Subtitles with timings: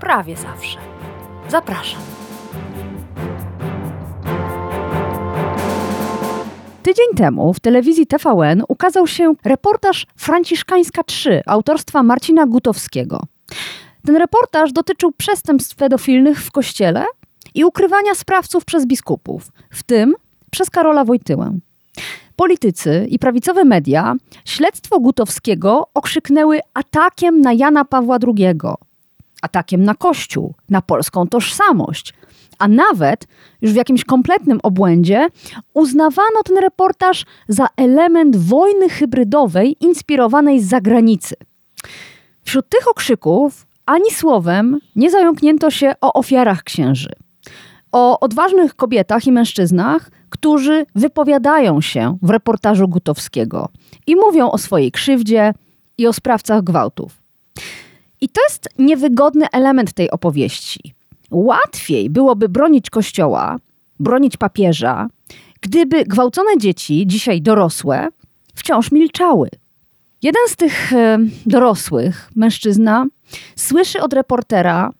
[0.00, 0.78] prawie zawsze.
[1.48, 2.00] Zapraszam.
[6.82, 13.22] Tydzień temu w telewizji TVN ukazał się reportaż Franciszkańska 3 autorstwa Marcina Gutowskiego.
[14.06, 17.04] Ten reportaż dotyczył przestępstw pedofilnych w kościele
[17.54, 20.14] i ukrywania sprawców przez biskupów, w tym
[20.50, 21.58] przez Karola Wojtyłę.
[22.36, 28.58] Politycy i prawicowe media śledztwo Gutowskiego okrzyknęły atakiem na Jana Pawła II,
[29.42, 32.14] atakiem na Kościół, na polską tożsamość,
[32.58, 33.26] a nawet
[33.60, 35.28] już w jakimś kompletnym obłędzie
[35.74, 41.34] uznawano ten reportaż za element wojny hybrydowej inspirowanej z zagranicy.
[42.44, 47.12] Wśród tych okrzyków ani słowem nie zająknięto się o ofiarach księży,
[47.92, 53.68] o odważnych kobietach i mężczyznach, którzy wypowiadają się w reportażu Gutowskiego
[54.06, 55.52] i mówią o swojej krzywdzie
[55.98, 57.17] i o sprawcach gwałtów.
[58.20, 60.94] I to jest niewygodny element tej opowieści.
[61.30, 63.56] Łatwiej byłoby bronić kościoła,
[64.00, 65.08] bronić papieża,
[65.60, 68.08] gdyby gwałcone dzieci, dzisiaj dorosłe,
[68.54, 69.48] wciąż milczały.
[70.22, 73.06] Jeden z tych e, dorosłych, mężczyzna,
[73.56, 74.92] słyszy od reportera,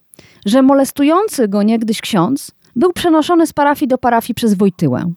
[0.47, 5.13] że molestujący go niegdyś ksiądz był przenoszony z parafii do parafii przez Wojtyłę.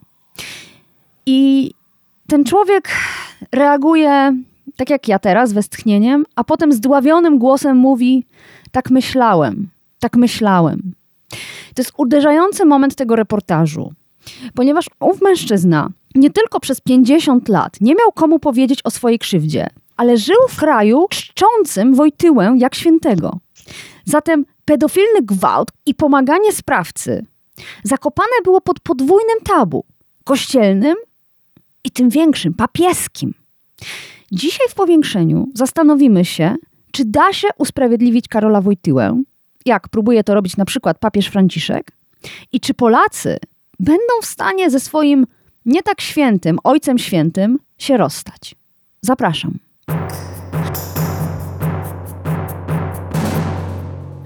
[1.25, 1.71] I
[2.27, 2.89] ten człowiek
[3.51, 4.37] reaguje
[4.81, 8.25] tak jak ja teraz, westchnieniem, a potem zdławionym głosem mówi:
[8.71, 10.93] Tak myślałem, tak myślałem.
[11.75, 13.93] To jest uderzający moment tego reportażu,
[14.55, 19.67] ponieważ ów mężczyzna nie tylko przez 50 lat nie miał komu powiedzieć o swojej krzywdzie,
[19.97, 23.39] ale żył w kraju czczącym Wojtyłę jak świętego.
[24.05, 27.25] Zatem pedofilny gwałt i pomaganie sprawcy
[27.83, 29.83] zakopane było pod podwójnym tabu
[30.23, 30.95] kościelnym
[31.83, 33.33] i tym większym, papieskim.
[34.33, 36.55] Dzisiaj w powiększeniu zastanowimy się,
[36.91, 39.23] czy da się usprawiedliwić Karola Wojtyłę,
[39.65, 41.91] jak próbuje to robić na przykład papież Franciszek,
[42.51, 43.37] i czy Polacy
[43.79, 45.25] będą w stanie ze swoim
[45.65, 48.55] nie tak świętym Ojcem Świętym się rozstać.
[49.01, 49.57] Zapraszam.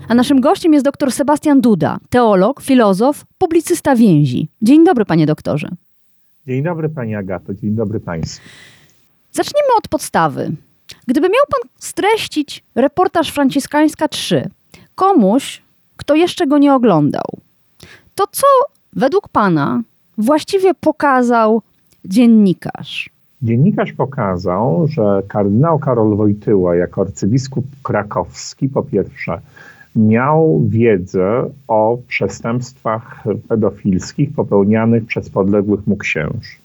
[0.08, 4.48] A naszym gościem jest dr Sebastian Duda, teolog, filozof, publicysta więzi.
[4.62, 5.70] Dzień dobry, panie doktorze.
[6.48, 8.75] Dzień dobry, pani Agato, dzień dobry państwu.
[9.36, 10.52] Zacznijmy od podstawy.
[11.08, 14.50] Gdyby miał pan streścić reportaż Franciszkańska 3
[14.96, 15.62] komuś,
[15.98, 17.26] kto jeszcze go nie oglądał,
[18.16, 18.48] to co
[18.94, 19.82] według pana
[20.18, 21.62] właściwie pokazał
[22.06, 23.10] dziennikarz?
[23.42, 29.42] Dziennikarz pokazał, że kardynał Karol Wojtyła jako arcybiskup krakowski po pierwsze
[29.96, 36.65] miał wiedzę o przestępstwach pedofilskich popełnianych przez podległych mu księży.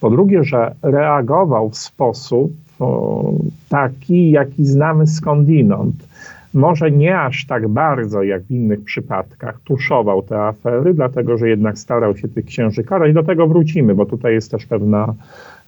[0.00, 2.52] Po drugie, że reagował w sposób
[3.68, 5.94] taki, jaki znamy skądinąd.
[6.54, 11.78] Może nie aż tak bardzo jak w innych przypadkach tuszował te afery, dlatego że jednak
[11.78, 13.14] starał się tych księży karać.
[13.14, 15.14] Do tego wrócimy, bo tutaj jest też pewna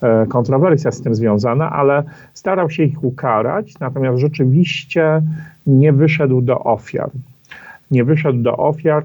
[0.03, 2.03] e, kontrowersja z tym związana, ale
[2.35, 5.23] starał się ich ukarać, natomiast rzeczywiście
[5.67, 7.11] nie wyszedł do ofiar.
[7.91, 9.03] Nie wyszedł do ofiar,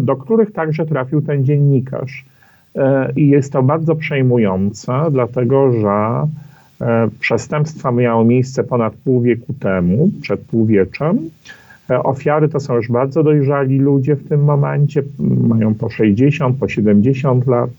[0.00, 2.24] do których także trafił ten dziennikarz.
[2.76, 6.26] E, I jest to bardzo przejmujące, dlatego że
[6.80, 11.18] e, przestępstwa miały miejsce ponad pół wieku temu, przed półwieczem.
[11.90, 15.02] E, ofiary to są już bardzo dojrzali ludzie w tym momencie,
[15.48, 17.70] mają po 60, po 70 lat.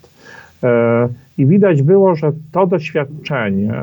[1.38, 3.73] I widać było, że to doświadczenie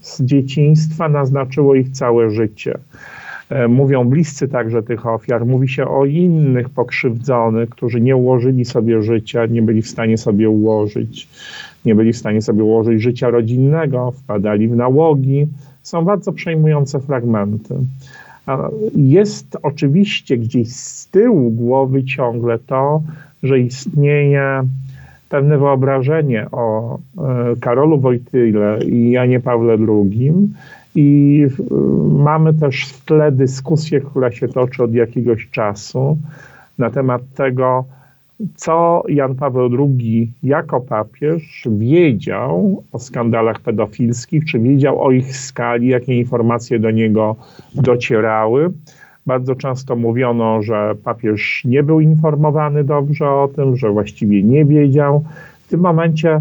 [0.00, 2.78] z dzieciństwa naznaczyło ich całe życie.
[3.50, 9.02] E, mówią bliscy także tych ofiar, mówi się o innych pokrzywdzonych, którzy nie ułożyli sobie
[9.02, 11.28] życia, nie byli w stanie sobie ułożyć,
[11.84, 15.46] nie byli w stanie sobie ułożyć życia rodzinnego, wpadali w nałogi.
[15.82, 17.74] Są bardzo przejmujące fragmenty.
[18.96, 23.02] Jest oczywiście gdzieś z tyłu głowy ciągle to,
[23.42, 24.62] że istnieje
[25.28, 27.00] pewne wyobrażenie o e,
[27.60, 30.32] Karolu Wojtyle i Janie Pawle II,
[30.94, 31.46] i
[32.08, 36.18] mamy też w tle dyskusję, która się toczy od jakiegoś czasu
[36.78, 37.84] na temat tego,
[38.56, 45.88] co Jan Paweł II jako papież wiedział o skandalach pedofilskich, czy wiedział o ich skali,
[45.88, 47.36] jakie informacje do niego
[47.74, 48.72] docierały.
[49.26, 55.24] Bardzo często mówiono, że papież nie był informowany dobrze o tym, że właściwie nie wiedział.
[55.66, 56.40] W tym momencie,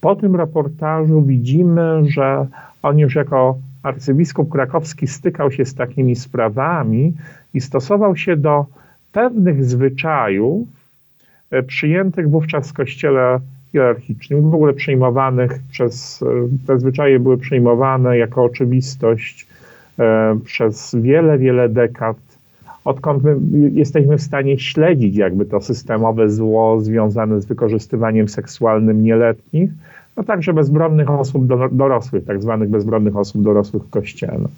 [0.00, 2.46] po tym reportażu, widzimy, że
[2.82, 7.12] on już jako arcybiskup krakowski stykał się z takimi sprawami
[7.54, 8.66] i stosował się do
[9.12, 10.68] pewnych zwyczajów
[11.50, 13.40] e, przyjętych wówczas w kościele
[13.72, 19.46] hierarchicznym, w ogóle przyjmowanych przez, e, te zwyczaje były przyjmowane jako oczywistość
[19.98, 22.16] e, przez wiele, wiele dekad,
[22.84, 23.36] odkąd my
[23.70, 29.70] jesteśmy w stanie śledzić jakby to systemowe zło związane z wykorzystywaniem seksualnym nieletnich,
[30.16, 34.48] a także bezbronnych osób dorosłych, tak zwanych bezbronnych osób dorosłych w kościele.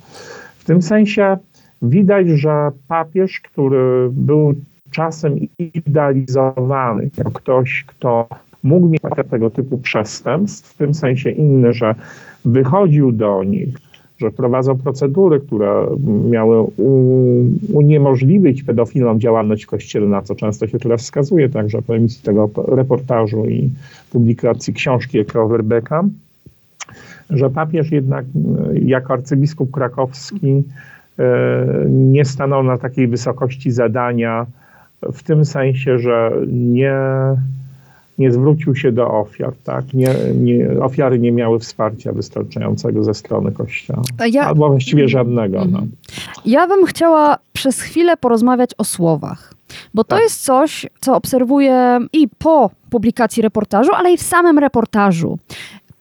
[0.59, 1.37] W tym sensie
[1.83, 4.55] widać, że papież, który był
[4.91, 8.29] czasem idealizowany jako ktoś, kto
[8.63, 11.95] mógł mieć tego typu przestępstw, w tym sensie inny, że
[12.45, 13.75] wychodził do nich,
[14.23, 15.87] że wprowadzał procedury, które
[16.31, 16.67] miały
[17.73, 22.51] uniemożliwić pedofilom działalność w kościele, na co często się teraz wskazuje, także po emisji tego
[22.69, 23.71] reportażu i
[24.11, 26.05] publikacji książki Eko Werbeka,
[27.31, 28.25] że papież jednak
[28.85, 30.63] jako arcybiskup krakowski
[31.19, 34.47] e, nie stanął na takiej wysokości zadania,
[35.13, 36.95] w tym sensie, że nie
[38.19, 39.95] nie zwrócił się do ofiar, tak?
[39.95, 44.03] Nie, nie, ofiary nie miały wsparcia wystarczającego ze strony Kościoła.
[44.31, 45.59] Ja, Albo właściwie żadnego.
[45.59, 45.65] No.
[45.65, 45.91] Mhm.
[46.45, 49.55] Ja bym chciała przez chwilę porozmawiać o słowach.
[49.95, 50.23] Bo to tak.
[50.23, 55.39] jest coś, co obserwuję i po publikacji reportażu, ale i w samym reportażu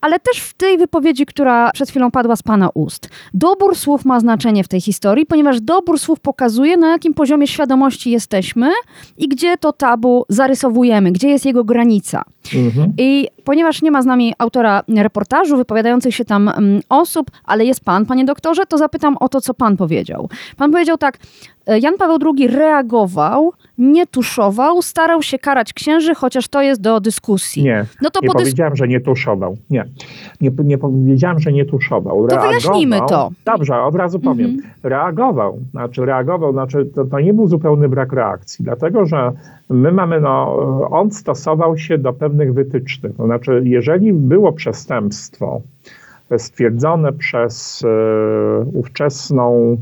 [0.02, 3.10] ale też w tej wypowiedzi, która przed chwilą padła z Pana ust.
[3.34, 8.12] Dobór słów ma znaczenie w tej historii, ponieważ dobór słów pokazuje, na jakim poziomie świadomości
[8.12, 8.72] jesteśmy
[9.18, 12.24] i gdzie to tabu zarysowujemy, gdzie jest jego granica.
[12.56, 12.94] Mhm.
[12.98, 17.84] I ponieważ nie ma z nami autora reportażu, wypowiadających się tam um, osób, ale jest
[17.84, 20.30] Pan, Panie doktorze, to zapytam o to, co Pan powiedział.
[20.58, 21.18] Pan powiedział tak,
[21.80, 27.64] Jan Paweł II reagował, nie tuszował, starał się karać księży, chociaż to jest do dyskusji.
[27.64, 29.58] Nie, no to nie powiedziałem, że nie tuszował.
[29.70, 29.86] Nie.
[30.42, 32.28] nie, nie powiedziałem, że nie tuszował.
[32.28, 33.32] Reagował, to wyjaśnijmy to.
[33.46, 34.52] Dobrze, od razu powiem.
[34.52, 34.74] Mhm.
[34.84, 39.32] Reagował, znaczy reagował, znaczy to, to nie był zupełny brak reakcji, dlatego że
[39.70, 40.58] my mamy, no,
[40.92, 43.16] on stosował się do pewnych wytycznych.
[43.18, 45.62] To znaczy, jeżeli było przestępstwo
[46.38, 49.78] stwierdzone przez e, ówczesną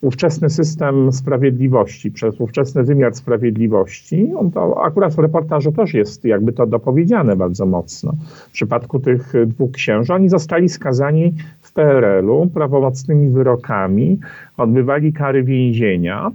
[0.00, 6.52] ówczesny system sprawiedliwości, przez ówczesny wymiar sprawiedliwości, on to akurat w reportażu też jest jakby
[6.52, 8.12] to dopowiedziane bardzo mocno.
[8.48, 14.18] W przypadku tych dwóch księży, oni zostali skazani w PRL-u prawomocnymi wyrokami,
[14.56, 16.30] odbywali kary więzienia.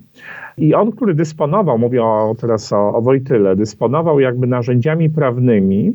[0.57, 2.01] I on, który dysponował, mówię
[2.39, 5.93] teraz o, o Wojtyle, dysponował jakby narzędziami prawnymi,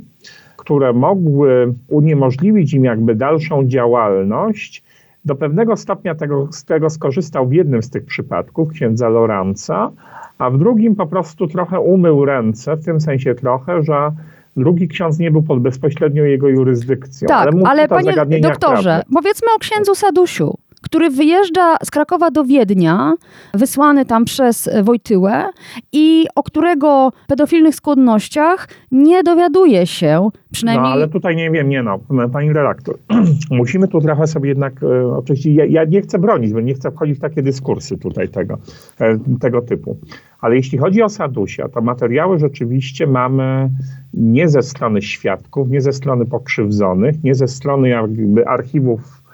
[0.56, 4.85] które mogły uniemożliwić im jakby dalszą działalność,
[5.26, 9.90] do pewnego stopnia tego, z tego skorzystał w jednym z tych przypadków, księdza Loranca,
[10.38, 14.12] a w drugim po prostu trochę umył ręce, w tym sensie trochę, że
[14.56, 17.28] drugi ksiądz nie był pod bezpośrednią jego jurysdykcją.
[17.28, 19.14] Tak, ale, ale panie doktorze, prawdy.
[19.14, 20.54] powiedzmy o księdzu Sadusiu
[20.86, 23.14] który wyjeżdża z Krakowa do Wiednia,
[23.54, 25.44] wysłany tam przez Wojtyłę
[25.92, 30.84] i o którego pedofilnych skłonnościach nie dowiaduje się, przynajmniej...
[30.84, 31.98] No ale tutaj nie wiem, nie no,
[32.32, 32.98] pani redaktor,
[33.50, 36.90] musimy tu trochę sobie jednak, e, oczywiście ja, ja, nie chcę bronić, bo nie chcę
[36.90, 38.58] wchodzić w takie dyskursy tutaj tego,
[39.00, 39.96] e, tego typu.
[40.40, 43.70] Ale jeśli chodzi o Sadusia, to materiały rzeczywiście mamy
[44.14, 49.25] nie ze strony świadków, nie ze strony pokrzywdzonych, nie ze strony jakby archiwów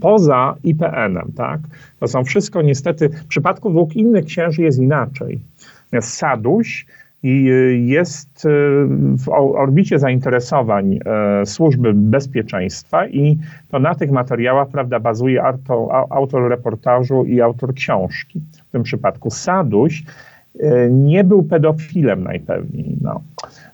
[0.00, 1.60] poza IPN-em, tak?
[2.00, 5.40] To są wszystko niestety, w przypadku dwóch innych księży jest inaczej.
[5.84, 6.86] Natomiast Saduś
[7.24, 7.28] y,
[7.84, 8.48] jest y,
[9.16, 13.38] w orbicie zainteresowań e, służby bezpieczeństwa i
[13.70, 15.42] to na tych materiałach, prawda, bazuje
[16.10, 18.40] autor reportażu i autor książki.
[18.68, 20.04] W tym przypadku Saduś
[20.90, 22.96] nie był pedofilem najpewniej.
[23.00, 23.20] No.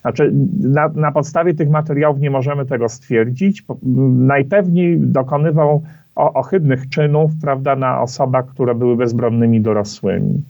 [0.00, 3.64] Znaczy, na, na podstawie tych materiałów nie możemy tego stwierdzić.
[4.12, 5.82] Najpewniej dokonywał
[6.14, 10.42] ohydnych czynów, prawda, na osobach, które były bezbronnymi dorosłymi.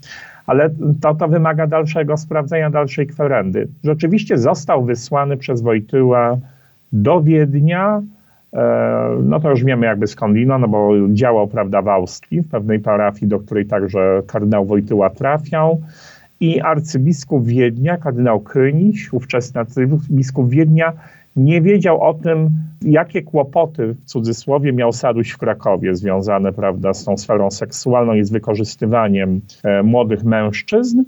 [0.47, 0.71] Ale
[1.01, 3.69] to, to wymaga dalszego sprawdzenia, dalszej kwerendy.
[3.85, 6.41] Rzeczywiście został wysłany przez Wojtyłę
[6.93, 8.03] do Wiednia,
[8.53, 12.81] e, no to już wiemy jakby skądino, no bo działał, prawda, w Austrii, w pewnej
[12.81, 15.81] parafii, do której także kardynał Wojtyła trafiał
[16.43, 20.93] i arcybiskup Wiednia, kardynał Kryniś, ówczesny arcybiskup Wiednia,
[21.37, 22.51] nie wiedział o tym,
[22.83, 28.25] jakie kłopoty w cudzysłowie miał Saduś w Krakowie związane prawda, z tą sferą seksualną i
[28.25, 31.03] z wykorzystywaniem e, młodych mężczyzn.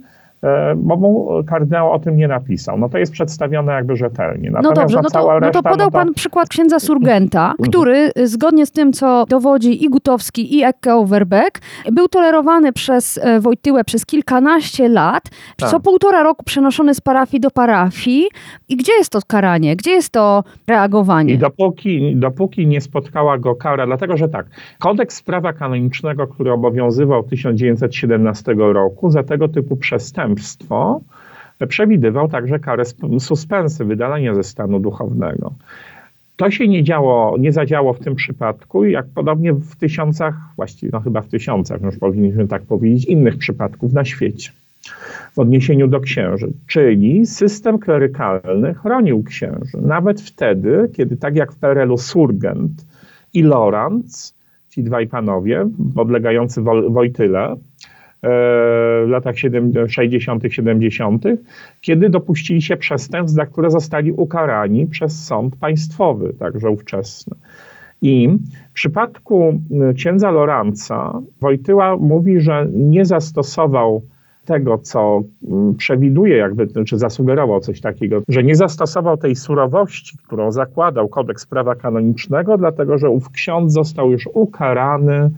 [0.45, 2.77] E, bo mu kardynał o tym nie napisał.
[2.77, 4.51] No to jest przedstawione jakby rzetelnie.
[4.51, 7.53] No Natomiast dobrze, na no cała to, no reszta, to podał pan przykład księdza Surgenta,
[7.63, 11.61] który y, zgodnie z tym, co dowodzi i Gutowski, i Ecke Overbeck,
[11.91, 15.23] był tolerowany przez e, Wojtyłę przez kilkanaście lat,
[15.57, 15.69] Tak.
[15.69, 18.25] co półtora roku przenoszony z parafii do parafii.
[18.69, 19.75] I gdzie jest to karanie?
[19.75, 21.33] Gdzie jest to reagowanie?
[21.33, 24.45] I dopóki, dopóki nie spotkała go kara, dlatego że tak,
[24.79, 29.75] kodeks prawa kanonicznego, który obowiązywał 1917 roku, za tego typu
[30.35, 31.01] przestępstwo
[31.67, 35.53] przewidywał także karę sp- suspensy, wydalenia ze stanu duchownego.
[36.35, 40.99] To się nie działo, nie zadziało w tym przypadku, jak podobnie w tysiącach, właściwie no
[40.99, 44.51] chyba w tysiącach, już powinniśmy tak powiedzieć, innych przypadków na świecie
[45.33, 46.47] w odniesieniu do księży.
[46.67, 49.77] Czyli system klerykalny chronił księży.
[49.81, 52.71] Nawet wtedy, kiedy tak jak w PRL-u Surgent
[53.33, 54.35] i Lorenz,
[54.69, 57.55] ci dwaj panowie podlegający Wojtyle,
[58.23, 59.35] w latach
[59.87, 61.23] 60., 70.,
[61.81, 67.35] kiedy dopuścili się przestępstw, za które zostali ukarani przez sąd państwowy, także ówczesny.
[68.01, 68.29] I
[68.69, 74.01] w przypadku y, księdza Loranca Wojtyła mówi, że nie zastosował
[74.45, 80.51] tego, co mm, przewiduje, jakby, czy zasugerował coś takiego, że nie zastosował tej surowości, którą
[80.51, 85.31] zakładał kodeks prawa kanonicznego, dlatego że ów ksiądz został już ukarany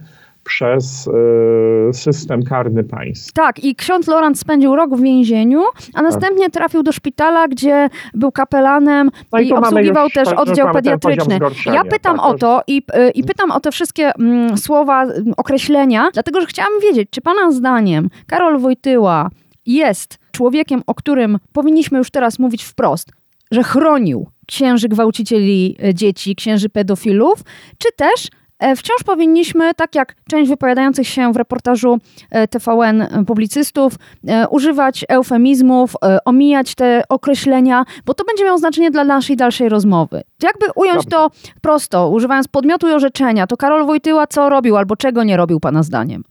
[0.48, 3.32] przez y, system karny państwa.
[3.42, 5.62] Tak, i ksiądz Lorenz spędził rok w więzieniu,
[5.94, 10.38] a następnie trafił do szpitala, gdzie był kapelanem No i i obsługiwał już- też już
[10.40, 11.38] oddział pediatryczny.
[11.66, 15.32] Ja pytam tak, o to- i, y, i pytam o te wszystkie mm, słowa, mm,
[15.36, 19.30] określenia, dlatego że chciałam wiedzieć, czy pana zdaniem Karol Wojtyła
[19.66, 23.10] jest człowiekiem, o którym powinniśmy już teraz mówić wprost,
[23.50, 27.42] że chronił księży gwałcicieli e, dzieci, księży pedofilów,
[27.78, 28.28] czy też e,
[28.76, 31.98] wciąż powinniśmy, tak jak część wypowiadających się w reportażu
[32.30, 33.94] e, TVN publicystów,
[34.28, 39.68] e, używać eufemizmów, e, omijać te określenia, bo to będzie miało znaczenie dla naszej dalszej
[39.68, 40.22] rozmowy.
[40.42, 41.30] Jakby ująć to
[41.62, 45.82] prosto, używając podmiotu i orzeczenia, to Karol Wojtyła co robił albo czego nie robił pana
[45.82, 46.22] zdaniem?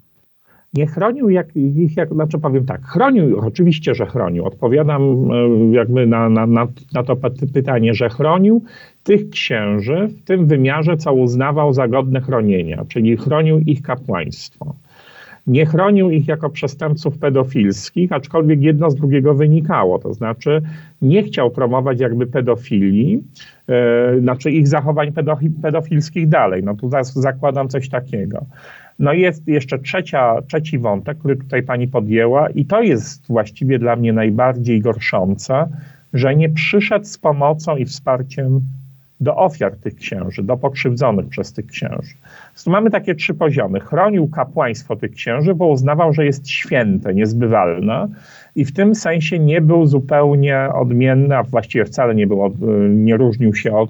[0.73, 4.45] Nie chronił jak, ich, jak, znaczy powiem tak, chronił, oczywiście, że chronił.
[4.45, 6.45] Odpowiadam e, jakby na, na,
[6.93, 8.63] na, to py- pytanie, że chronił
[9.07, 14.75] tych księży w tym wymiarze, co uznawał za godne chronienia, czyli chronił ich kapłaństwo.
[15.47, 19.99] Nie chronił ich jako przestępców pedofilskich, aczkolwiek jedno z drugiego wynikało.
[19.99, 20.61] To znaczy,
[21.01, 23.23] nie chciał promować jakby pedofilii,
[23.69, 26.63] e, znaczy ich zachowań pedofi- pedofilskich dalej.
[26.63, 28.45] No tu zakładam coś takiego.
[28.99, 33.79] No i jest jeszcze trzecia, trzeci wątek, który tutaj pani podjęła, i to jest właściwie
[33.79, 35.67] dla mnie najbardziej gorszące,
[36.13, 38.61] że nie przyszedł z pomocą i wsparciem
[39.19, 42.15] do ofiar tych księży, do pokrzywdzonych przez tych księży.
[42.49, 43.79] Więc mamy takie trzy poziomy.
[43.79, 48.07] Chronił kapłaństwo tych księży, bo uznawał, że jest święte, niezbywalne
[48.55, 53.17] i w tym sensie nie był zupełnie odmienny, a właściwie wcale nie, był, od- nie
[53.17, 53.89] różnił się od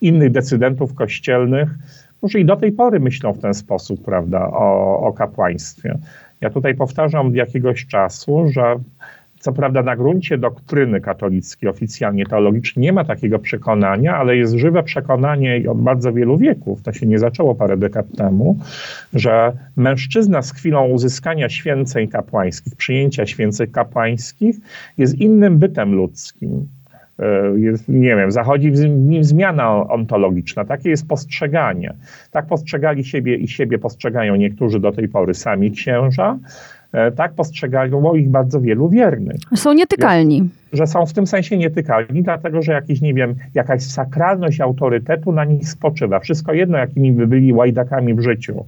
[0.00, 1.74] innych decydentów kościelnych,
[2.18, 5.98] którzy i do tej pory myślą w ten sposób, prawda, o, o kapłaństwie.
[6.40, 8.76] Ja tutaj powtarzam od jakiegoś czasu, że
[9.40, 14.82] co prawda na gruncie doktryny katolickiej, oficjalnie teologicznie nie ma takiego przekonania, ale jest żywe
[14.82, 18.58] przekonanie i od bardzo wielu wieków, to się nie zaczęło parę dekad temu,
[19.14, 24.56] że mężczyzna z chwilą uzyskania święceń kapłańskich, przyjęcia święceń kapłańskich
[24.98, 26.68] jest innym bytem ludzkim.
[27.18, 31.94] E, Jest, nie wiem, zachodzi w nim zmiana ontologiczna, takie jest postrzeganie.
[32.30, 36.38] Tak postrzegali siebie i siebie postrzegają niektórzy do tej pory sami księża,
[37.16, 40.48] tak postrzegają ich bardzo wielu wiernych Są nietykalni.
[40.72, 45.44] Że są w tym sensie nietykalni, dlatego że jakiś, nie wiem, jakaś sakralność autorytetu na
[45.44, 46.20] nich spoczywa.
[46.20, 48.64] Wszystko jedno, jakimi by byli łajdakami w życiu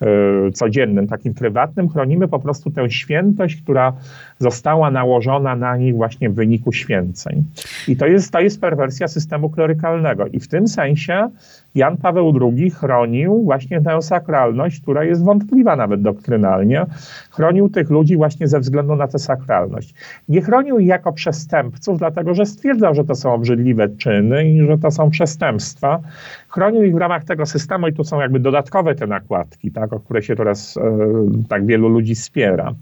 [0.00, 3.92] yy, codziennym, takim prywatnym, chronimy po prostu tę świętość, która
[4.38, 7.44] została nałożona na nich właśnie w wyniku święceń.
[7.88, 10.26] I to jest, to jest perwersja systemu klerykalnego.
[10.26, 11.30] I w tym sensie
[11.74, 16.86] Jan Paweł II chronił właśnie tę sakralność, która jest wątpliwa nawet doktrynalnie.
[17.30, 19.94] Chronił tych ludzi właśnie ze względu na tę sakralność.
[20.28, 24.78] Nie chronił ich jako przestępców, dlatego że stwierdzał, że to są obrzydliwe czyny i że
[24.78, 26.00] to są przestępstwa.
[26.48, 30.00] Chronił ich w ramach tego systemu i tu są jakby dodatkowe te nakładki, tak, o
[30.00, 30.82] które się teraz e,
[31.48, 32.72] tak wielu ludzi spiera.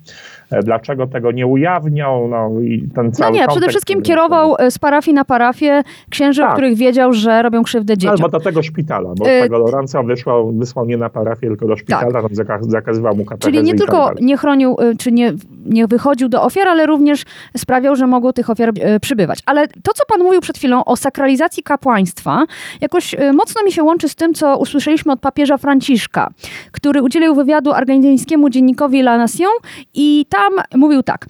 [0.50, 2.28] E, dlaczego tego nie ujawniał?
[2.28, 6.42] No, i ten No cały nie, przede wszystkim kierował e, z parafii na parafię księży,
[6.42, 6.54] o Tak.
[6.54, 8.12] których wiedział, że robią krzywdę dzieciom.
[8.16, 11.76] Albo do tego szpitala, bo Y- tego Lorenza wysłał, wysłał nie na parafię, tylko do
[11.76, 15.32] szpitala, tam zaka- zakazywał mu katechezy Czyli nie tak tylko nie chronił, y, czy nie,
[15.66, 17.25] nie wychodził do ofiar, ale również
[17.56, 19.38] sprawiał, że mogło tych ofiar przybywać.
[19.46, 22.44] Ale to, co pan mówił przed chwilą o sakralizacji kapłaństwa,
[22.80, 26.30] jakoś y, mocno mi się łączy z tym, co usłyszeliśmy od papieża Franciszka,
[26.72, 29.52] który udzielił wywiadu argentyńskiemu dziennikowi La Nación
[29.94, 31.26] i tam mówił tak.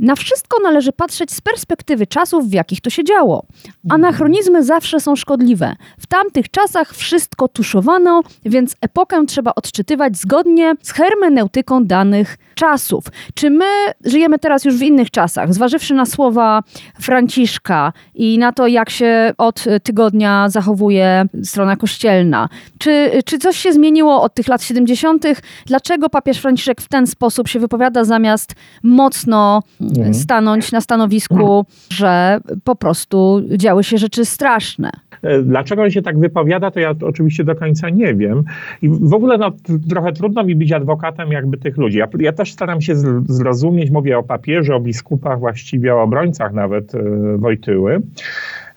[0.00, 3.44] Na wszystko należy patrzeć z perspektywy czasów, w jakich to się działo.
[3.90, 5.76] Anachronizmy zawsze są szkodliwe.
[5.98, 13.04] W tamtych czasach wszystko tuszowano, więc epokę trzeba odczytywać zgodnie z hermeneutyką danych czasów.
[13.34, 13.64] Czy my
[14.04, 16.62] żyjemy teraz już w innych czasach, zważywszy na słowa
[17.00, 22.48] Franciszka i na to, jak się od tygodnia zachowuje strona kościelna?
[22.78, 25.24] Czy, czy coś się zmieniło od tych lat 70.?
[25.66, 29.62] Dlaczego papież Franciszek w ten sposób się wypowiada, zamiast mocno
[29.98, 30.14] Mhm.
[30.14, 34.90] stanąć na stanowisku, że po prostu działy się rzeczy straszne?
[35.22, 38.42] E, Dlaczego on się tak wypowiada, to ja oczywiście do końca nie wiem.
[38.82, 39.52] I w ogóle no,
[39.90, 41.98] trochę trudno mi być adwokatem jakby tych ludzi.
[41.98, 42.94] Ja, ja też staram się
[43.28, 47.00] zrozumieć, mówię o papieży, o biskupach, właściwie o obrońcach nawet e,
[47.38, 48.02] Wojtyły.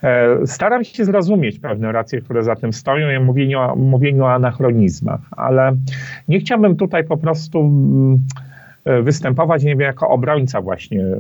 [0.04, 4.34] E, Staram się zrozumieć pewne racje, które za tym stoją, ja mówieniu o, mówieniu o
[4.34, 5.76] anachronizmach, ale
[6.28, 8.20] nie chciałbym tutaj po prostu mm,
[9.04, 11.16] występować, nie wiem, jako obrońca właśnie e,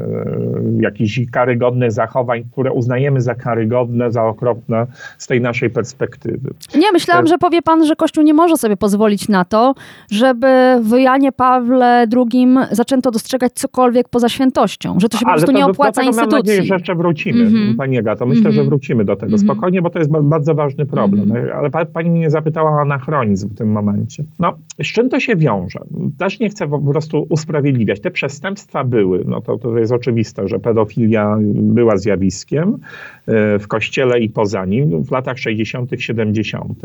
[0.79, 6.49] jakichś karygodnych zachowań, które uznajemy za karygodne, za okropne z tej naszej perspektywy.
[6.75, 9.75] Nie, myślałam, E- że powie pan, że Kościół nie może sobie pozwolić na to,
[10.11, 10.47] żeby
[10.81, 15.51] w Janie Pawle II zaczęto dostrzegać cokolwiek poza świętością, że to się po prostu to
[15.57, 16.37] nie do- opłaca do Mam instytucji.
[16.37, 17.75] nadzieję, że jeszcze wrócimy, Mhm.
[17.77, 18.25] Pani Agato.
[18.25, 18.55] Myślę, Mhm.
[18.55, 19.39] że wrócimy do tego Mhm.
[19.49, 21.23] spokojnie, bo to jest ba- bardzo ważny problem.
[21.23, 21.57] Mhm.
[21.57, 24.23] Ale pa, Pani mnie zapytała o anachronizm w tym momencie.
[24.39, 24.53] No,
[24.83, 25.79] z czym to się wiąże?
[26.19, 27.99] Też nie chcę po prostu usprawiedliwiać.
[27.99, 32.77] Te przestępstwa były, no to, to jest oczywiste, że pedofilia była zjawiskiem
[33.27, 36.79] e, w kościele i poza nim w latach 60., 70.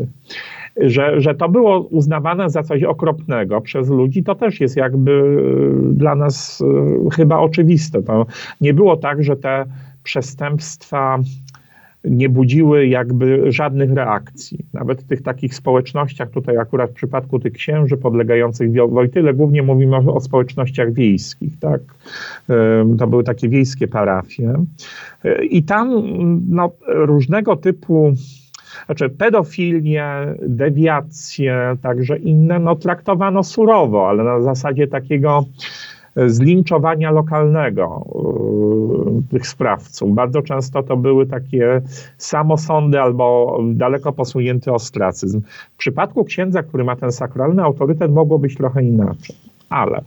[0.77, 5.93] Że, że to było uznawane za coś okropnego przez ludzi, to też jest jakby e,
[5.93, 8.03] dla nas e, chyba oczywiste.
[8.03, 8.25] To
[8.61, 9.65] nie było tak, że te
[10.03, 11.19] przestępstwa
[12.03, 14.65] nie budziły jakby żadnych reakcji.
[14.73, 19.95] Nawet w tych takich społecznościach, tutaj akurat w przypadku tych księży podlegających Wojtyle, głównie mówimy
[19.95, 21.81] o, o społecznościach wiejskich, tak?
[22.99, 24.53] To były takie wiejskie parafie.
[25.49, 26.03] I tam
[26.49, 28.13] no, różnego typu
[28.85, 30.05] znaczy pedofilię,
[30.41, 35.45] dewiacje, także inne, no traktowano surowo, ale na zasadzie takiego
[36.15, 40.13] zlinczowania lokalnego e, tych sprawców.
[40.13, 41.81] Bardzo często to były takie
[42.17, 45.41] samosądy albo daleko posunięty ostracyzm.
[45.73, 49.35] W przypadku księdza, który ma ten sakralny autorytet, mogło być trochę inaczej.
[49.69, 50.01] Ale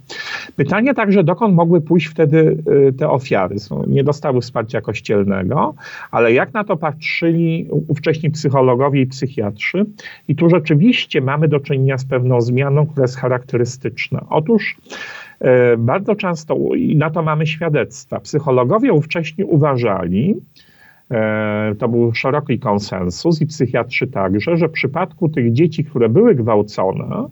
[0.56, 2.56] pytanie także, dokąd mogły pójść wtedy
[2.88, 3.56] y, te ofiary?
[3.86, 5.74] Nie dostały wsparcia kościelnego,
[6.10, 9.86] ale jak na to patrzyli ówcześni psychologowie i psychiatrzy?
[10.28, 14.24] I tu rzeczywiście mamy do czynienia z pewną zmianą, która jest charakterystyczna.
[14.30, 14.96] Otóż e,
[15.78, 20.34] bardzo często, i na to mamy świadectwa, psychologowie ówcześni uważali,
[21.10, 26.34] e, to był szeroki konsensus i psychiatrzy także, że w przypadku tych dzieci, które były
[26.34, 27.28] gwałcone,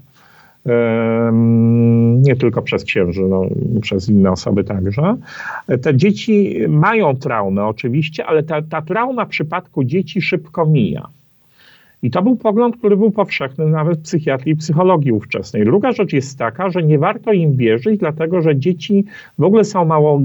[0.67, 3.43] em, nie tylko przez księży, no,
[3.81, 5.17] przez inne osoby także.
[5.83, 11.09] Te dzieci mają traumę oczywiście, ale ta, ta trauma w przypadku dzieci szybko mija.
[12.03, 15.65] I to był pogląd, który był powszechny nawet w psychiatrii i psychologii ówczesnej.
[15.65, 19.05] Druga rzecz jest taka, że nie warto im wierzyć, dlatego że dzieci
[19.39, 20.21] w ogóle są mało,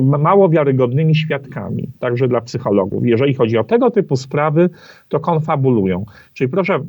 [0.00, 3.06] ma, mało wiarygodnymi świadkami, także dla psychologów.
[3.06, 4.70] Jeżeli chodzi o tego typu sprawy,
[5.08, 6.04] to konfabulują.
[6.34, 6.80] Czyli proszę,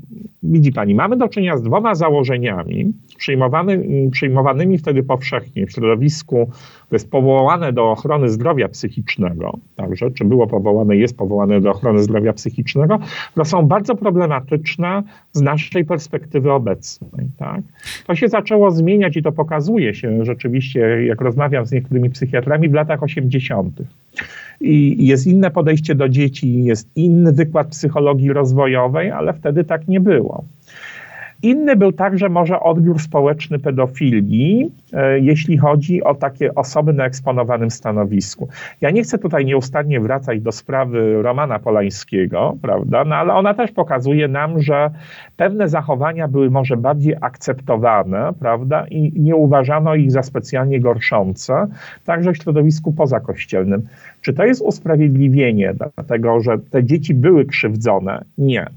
[0.44, 6.50] widzi pani, mamy do czynienia z dwoma założeniami przyjmowany, przyjmowanymi wtedy powszechnie w środowisku,
[6.90, 12.04] to jest powołane do ochrony zdrowia psychicznego, także czy było powołane, jest powołane do ochrony
[12.04, 13.00] zdrowia psychicznego,
[13.32, 17.28] które są bardzo problematyczne z naszej perspektywy obecnej.
[17.38, 17.62] Tak?
[18.08, 22.74] To się zaczęło zmieniać i to pokazuje się rzeczywiście, jak rozmawiam z niektórymi psychiatrami w
[22.74, 23.82] latach 80.
[24.62, 30.00] I jest inne podejście do dzieci, jest inny wykład psychologii rozwojowej, ale wtedy tak nie
[30.00, 30.44] było.
[31.44, 37.72] Inny był także może odbiór społeczny pedofilii, e, jeśli chodzi o takie osoby na eksponowanym
[37.72, 38.48] stanowisku.
[38.82, 43.04] Ja nie chcę tutaj nieustannie wracać do sprawy Romana Polańskiego, prawda?
[43.06, 44.90] No, ale ona też pokazuje nam, że
[45.38, 48.86] pewne zachowania były może bardziej akceptowane, prawda?
[48.88, 51.68] I nie uważano ich za specjalnie gorszące,
[52.06, 53.88] także w środowisku pozakościelnym.
[54.22, 58.24] Czy to jest usprawiedliwienie dlatego, że te dzieci były krzywdzone?
[58.38, 58.68] Nie.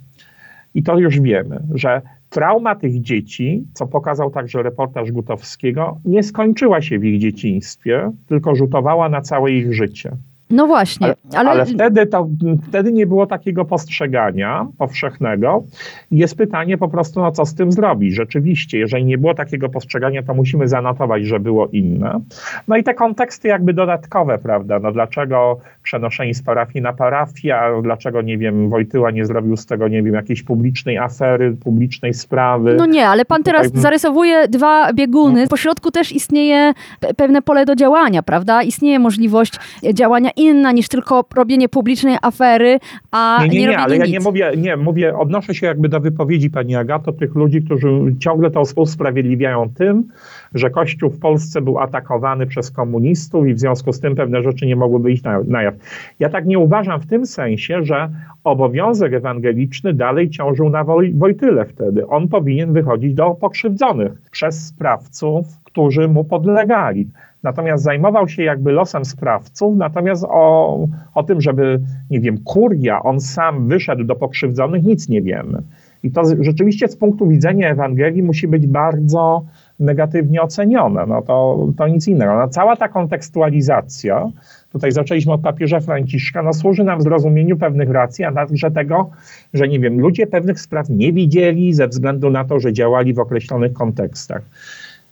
[0.75, 2.03] I to już wiemy, że
[2.35, 8.55] trauma tych dzieci, co pokazał także reportaż Gutowskiego, nie skończyła się w ich dzieciństwie, tylko
[8.55, 10.17] rzutowała na całe ich życie.
[10.51, 12.29] No właśnie, ale, Ale, wtedy, to,
[12.69, 15.65] wtedy nie było takiego postrzegania powszechnego.
[16.11, 18.15] Jest pytanie po prostu, no co z tym zrobić?
[18.15, 22.21] Rzeczywiście, jeżeli nie było takiego postrzegania, to musimy zanotować, że było inne.
[22.69, 24.79] No i te konteksty jakby dodatkowe, prawda?
[24.79, 29.89] No dlaczego przenoszeni z parafii na parafię, dlaczego, nie wiem, Wojtyła nie zrobił z tego,
[29.89, 32.75] nie wiem, jakiejś publicznej afery, publicznej sprawy.
[32.79, 35.49] No nie, ale pan teraz Tutaj- zarysowuje dwa bieguny.
[35.49, 38.63] Po środku też istnieje pe- pewne pole do działania, prawda?
[38.63, 39.53] Istnieje możliwość
[39.95, 42.79] działania inna niż tylko robienie publicznej afery,
[43.11, 44.13] a Nie, nie, nie, nie, ale ja nic.
[44.13, 48.51] nie mówię, nie, mówię, odnoszę się jakby do wypowiedzi pani Agato, tych ludzi, którzy ciągle
[48.51, 50.09] to usprawiedliwiają tym,
[50.55, 54.67] że Kościół w Polsce był atakowany przez komunistów i w związku z tym pewne rzeczy
[54.67, 55.75] nie mogły wyjść na, na jaw.
[56.19, 58.11] Ja tak nie uważam w tym sensie, że
[58.45, 62.07] obowiązek ewangeliczny dalej ciążył na Woj- Wojtyle wtedy.
[62.07, 67.09] On powinien wychodzić do pokrzywdzonych przez sprawców, którzy mu podlegali.
[67.45, 70.79] Natomiast zajmował się jakby losem sprawców, natomiast o,
[71.15, 71.81] o tym, żeby,
[72.11, 75.63] nie wiem, kuria, on sam wyszedł do pokrzywdzonych, nic nie wiemy.
[76.03, 79.45] I to rzeczywiście z punktu widzenia Ewangelii musi być bardzo
[79.81, 81.07] negatywnie ocenione.
[81.07, 82.37] No to, to nic innego.
[82.37, 84.31] No, cała ta kontekstualizacja,
[84.73, 89.11] tutaj zaczęliśmy od papieża Franciszka, no służy nam zrozumieniu pewnych racji, a także tego,
[89.55, 93.19] że nie wiem, ludzie pewnych spraw nie widzieli ze względu na to, że działali w
[93.19, 94.43] określonych kontekstach.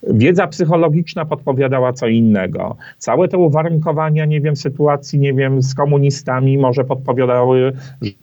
[0.08, 2.76] Wiedza psychologiczna podpowiadała co innego.
[2.98, 7.72] Całe te uwarunkowania, nie wiem, sytuacji, nie wiem, z komunistami może podpowiadały,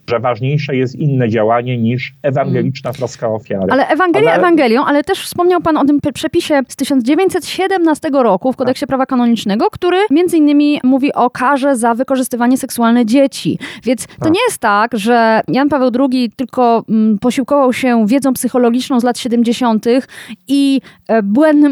[0.10, 3.66] że ważniejsze jest inne działanie niż ewangeliczna troska o ofiarę.
[3.70, 8.56] Ale Ewangelia Ale- Ewangelią, ale też wspomniał Pan o tym przepisie z 1917 roku w
[8.56, 13.60] Kodeksie Prawa Kanonicznego, który między innymi mówi o karze za wykorzystywanie seksualne dzieci.
[13.84, 14.34] Więc to Tak.
[14.34, 19.18] nie jest tak, że Jan Paweł II tylko mm, posiłkował się wiedzą psychologiczną z lat
[19.18, 19.86] 70.
[20.48, 21.24] i e,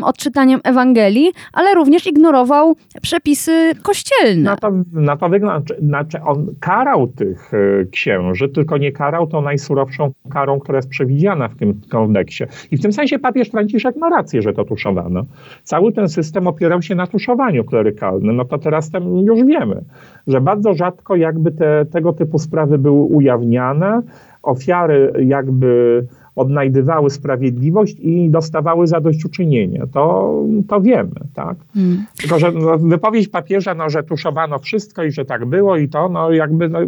[0.04, 4.44] odczytaniem Ewangelii, ale również ignorował przepisy kościelne.
[4.44, 10.12] Na to, na wygląda, znaczy on karał tych e, księży, tylko nie karał tą najsurowszą
[10.32, 12.44] karą, która jest przewidziana w tym kodeksie.
[12.72, 15.26] I w tym sensie papież Franciszek ma rację, że to tuszowano.
[15.64, 18.36] Cały ten system opierał się na tuszowaniu klerykalnym.
[18.36, 19.82] No to teraz tam już wiemy,
[20.28, 24.02] że bardzo rzadko jakby te, tego typu sprawy były ujawniane,
[24.44, 26.04] ofiary jakby
[26.38, 29.84] odnajdywały sprawiedliwość i dostawały zadośćuczynienie.
[29.94, 30.34] To,
[30.68, 31.58] to wiemy, tak?
[31.76, 32.06] Mm.
[32.18, 36.10] Tylko, że no, wypowiedź papieża, no, że tuszowano wszystko i że tak było i to,
[36.10, 36.80] no jakby no,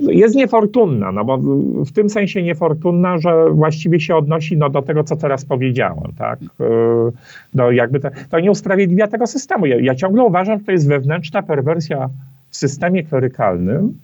[0.00, 1.38] jest niefortunna, no bo
[1.84, 6.40] w tym sensie niefortunna, że właściwie się odnosi no, do tego, co teraz powiedziałem, tak?
[6.42, 7.12] Yy,
[7.54, 9.66] No, jakby te, to nie usprawiedliwia tego systemu.
[9.66, 12.08] Ja, ja ciągle uważam, że to jest wewnętrzna perwersja
[12.50, 13.98] w systemie klerykalnym,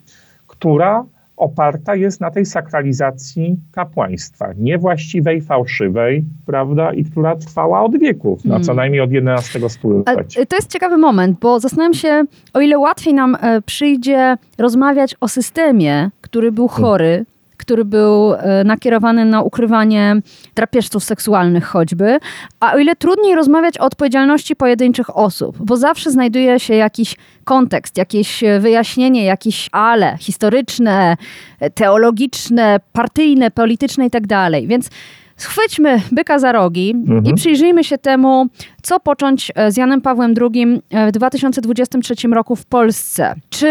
[0.47, 1.05] która
[1.37, 8.59] oparta jest na tej sakralizacji kapłaństwa, niewłaściwej, fałszywej, prawda, i która trwała od wieków, no,
[8.59, 8.75] co Mm.
[8.75, 10.45] najmniej od XI stulecia.
[10.45, 15.27] to jest ciekawy moment, bo zastanawiam się, o ile łatwiej nam e, przyjdzie rozmawiać o
[15.27, 17.25] systemie, który był chory,
[17.65, 20.15] który był e, nakierowany na ukrywanie
[20.55, 22.17] drapieżców seksualnych choćby,
[22.59, 27.97] a o ile trudniej rozmawiać o odpowiedzialności pojedynczych osób, bo zawsze znajduje się jakiś kontekst,
[27.97, 31.17] jakieś e, wyjaśnienie, jakieś ale historyczne,
[31.59, 34.23] e, teologiczne, partyjne, polityczne i tak.
[34.67, 34.89] Więc
[35.37, 37.35] schwyćmy byka za rogi i Mhm.
[37.35, 38.45] przyjrzyjmy się temu,
[38.81, 43.35] co począć z Janem Pawłem II w 2023 roku w Polsce.
[43.49, 43.67] Czy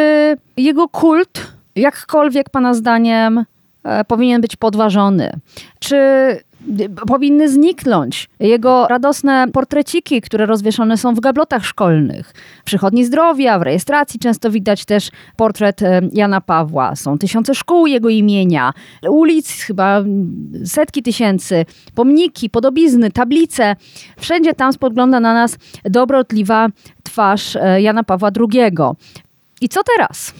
[0.56, 3.44] jego kult, jakkolwiek Pana zdaniem,
[4.08, 5.32] powinien być podważony?
[5.78, 5.96] Czy
[6.80, 12.32] y, powinny zniknąć jego radosne portreciki, które rozwieszone są w gablotach szkolnych?
[12.60, 16.96] W przychodni zdrowia, w rejestracji często widać też portret e, Jana Pawła.
[16.96, 18.72] Są tysiące szkół jego imienia,
[19.08, 20.00] ulic chyba
[20.64, 23.76] setki tysięcy, pomniki, podobizny, tablice.
[24.16, 26.68] Wszędzie tam spogląda na nas dobrotliwa
[27.02, 28.72] twarz e, Jana Pawła II.
[29.60, 30.34] I co teraz?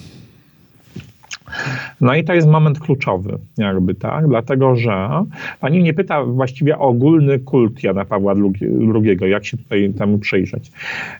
[2.01, 5.09] No i to jest moment kluczowy, jakby tak, dlatego że
[5.59, 8.33] pani mnie pyta właściwie o ogólny kult Jana Pawła
[8.95, 10.71] II, jak się tutaj temu przyjrzeć.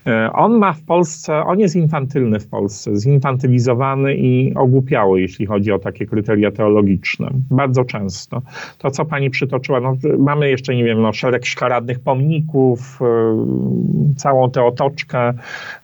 [0.06, 5.72] E, On ma w Polsce, on jest infantylny w Polsce, zinfantylizowany i ogłupiały, jeśli chodzi
[5.72, 7.30] o takie kryteria teologiczne.
[7.50, 8.42] Bardzo często.
[8.78, 14.50] To, co pani przytoczyła, no, mamy jeszcze, nie wiem, no, szereg szkaradnych pomników, e, całą
[14.50, 15.32] tę otoczkę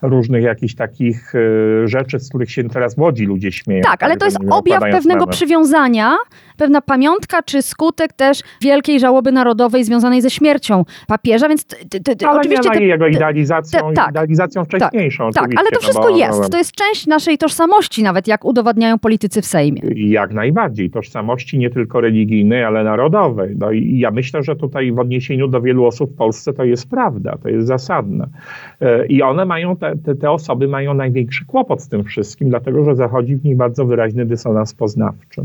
[0.02, 3.82] różnych jakichś takich e, rzeczy, z których się teraz w Łodzi ludzie śmieją.
[3.82, 5.32] Tak, ale to jest nie objaw pewnego memy.
[5.32, 6.16] przywiązania,
[6.56, 12.16] pewna pamiątka, czy skutek też wielkiej żałoby narodowej związanej ze śmiercią papieża, więc t, t,
[12.16, 14.10] t, Ale oczywiście na jego idealizacją, te- tak.
[14.10, 15.30] idealizacją wcześniejszą.
[15.30, 16.50] tak, ale to no wszystko bo- jest.
[16.50, 19.82] To jest część naszej tożsamości, nawet jak udowadniają politycy w Sejmie.
[19.96, 20.90] Jak najbardziej.
[20.90, 23.56] Tożsamości nie tylko religijnej, ale narodowej.
[23.58, 26.90] No i ja myślę, że tutaj w odniesieniu do wielu osób w Polsce to jest
[26.90, 28.26] prawda, to jest zasadne.
[28.80, 32.84] E, I one mają, te, te, te osoby mają największy kłopot z tym wszystkim, dlatego
[32.84, 35.42] że zachodzi w nich bardzo wyraźny dysonans poznawczy.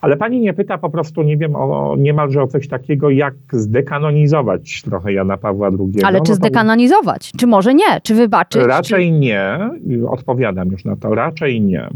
[0.00, 4.82] Ale pani nie pyta po prostu, nie wiem, o, niemalże o coś takiego, jak zdekanonizować
[4.82, 6.04] trochę Jana Pawła II.
[6.04, 7.32] Ale No czy zdekanonizować?
[7.38, 8.00] Czy może nie?
[8.02, 8.62] Czy wybaczyć?
[8.62, 9.70] Raczej nie,
[10.08, 11.88] odpowiadam już na to, raczej nie.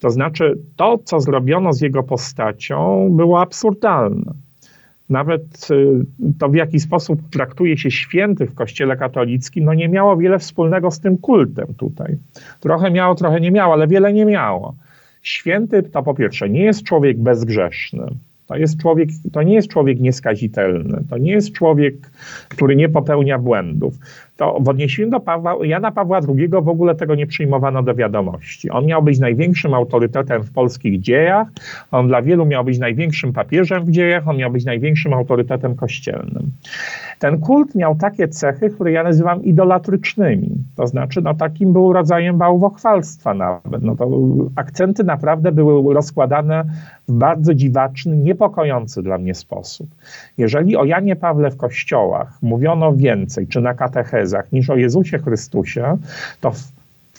[0.00, 4.32] To znaczy, to, co zrobiono z jego postacią, było absurdalne.
[5.10, 6.06] Nawet y,
[6.38, 10.90] to, w jaki sposób traktuje się święty w Kościele katolickim, no nie miało wiele wspólnego
[10.90, 12.16] z tym kultem tutaj.
[12.60, 14.74] Trochę miało, trochę nie miało, ale wiele nie miało.
[15.22, 18.06] Święty to po pierwsze nie jest człowiek bezgrzeszny.
[18.46, 21.04] To, jest człowiek, to nie jest człowiek nieskazitelny.
[21.10, 21.94] To nie jest człowiek,
[22.48, 23.94] który nie popełnia błędów.
[24.40, 28.70] To w odniesieniu do Pawła, Jana Pawła II w ogóle tego nie przyjmowano do wiadomości.
[28.70, 31.48] On miał być największym autorytetem w polskich dziejach,
[31.90, 36.50] on dla wielu miał być największym papieżem w dziejach, on miał być największym autorytetem kościelnym.
[37.18, 40.50] Ten kult miał takie cechy, które ja nazywam idolatrycznymi.
[40.76, 43.82] To znaczy, no takim był rodzajem bałwochwalstwa nawet.
[43.82, 44.10] No to
[44.56, 46.64] akcenty naprawdę były rozkładane
[47.08, 49.88] w bardzo dziwaczny, niepokojący dla mnie sposób.
[50.38, 53.74] Jeżeli o Janie Pawle w kościołach mówiono więcej, czy na
[54.52, 55.96] niż o Jezusie Chrystusie,
[56.40, 56.52] to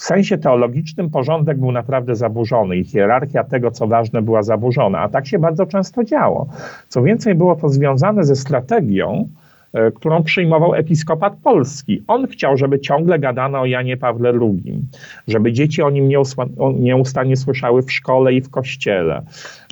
[0.01, 4.99] w sensie teologicznym porządek był naprawdę zaburzony i hierarchia tego, co ważne, była zaburzona.
[4.99, 6.47] A tak się bardzo często działo.
[6.87, 9.27] Co więcej, było to związane ze strategią,
[9.73, 12.03] e, którą przyjmował episkopat polski.
[12.07, 14.81] On chciał, żeby ciągle gadano o Janie Pawle II,
[15.27, 16.09] żeby dzieci o nim
[16.79, 19.21] nieustannie słyszały w szkole i w kościele.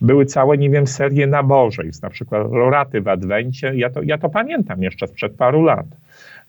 [0.01, 3.71] Były całe, nie wiem, serie nabożeństw, na przykład roraty w Adwencie.
[3.75, 5.85] Ja to, ja to pamiętam jeszcze sprzed paru lat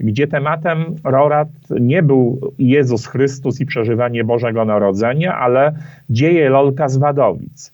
[0.00, 1.48] gdzie tematem rorat
[1.80, 5.72] nie był Jezus Chrystus i przeżywanie Bożego Narodzenia, ale
[6.10, 7.72] dzieje Lolka z Wadowic.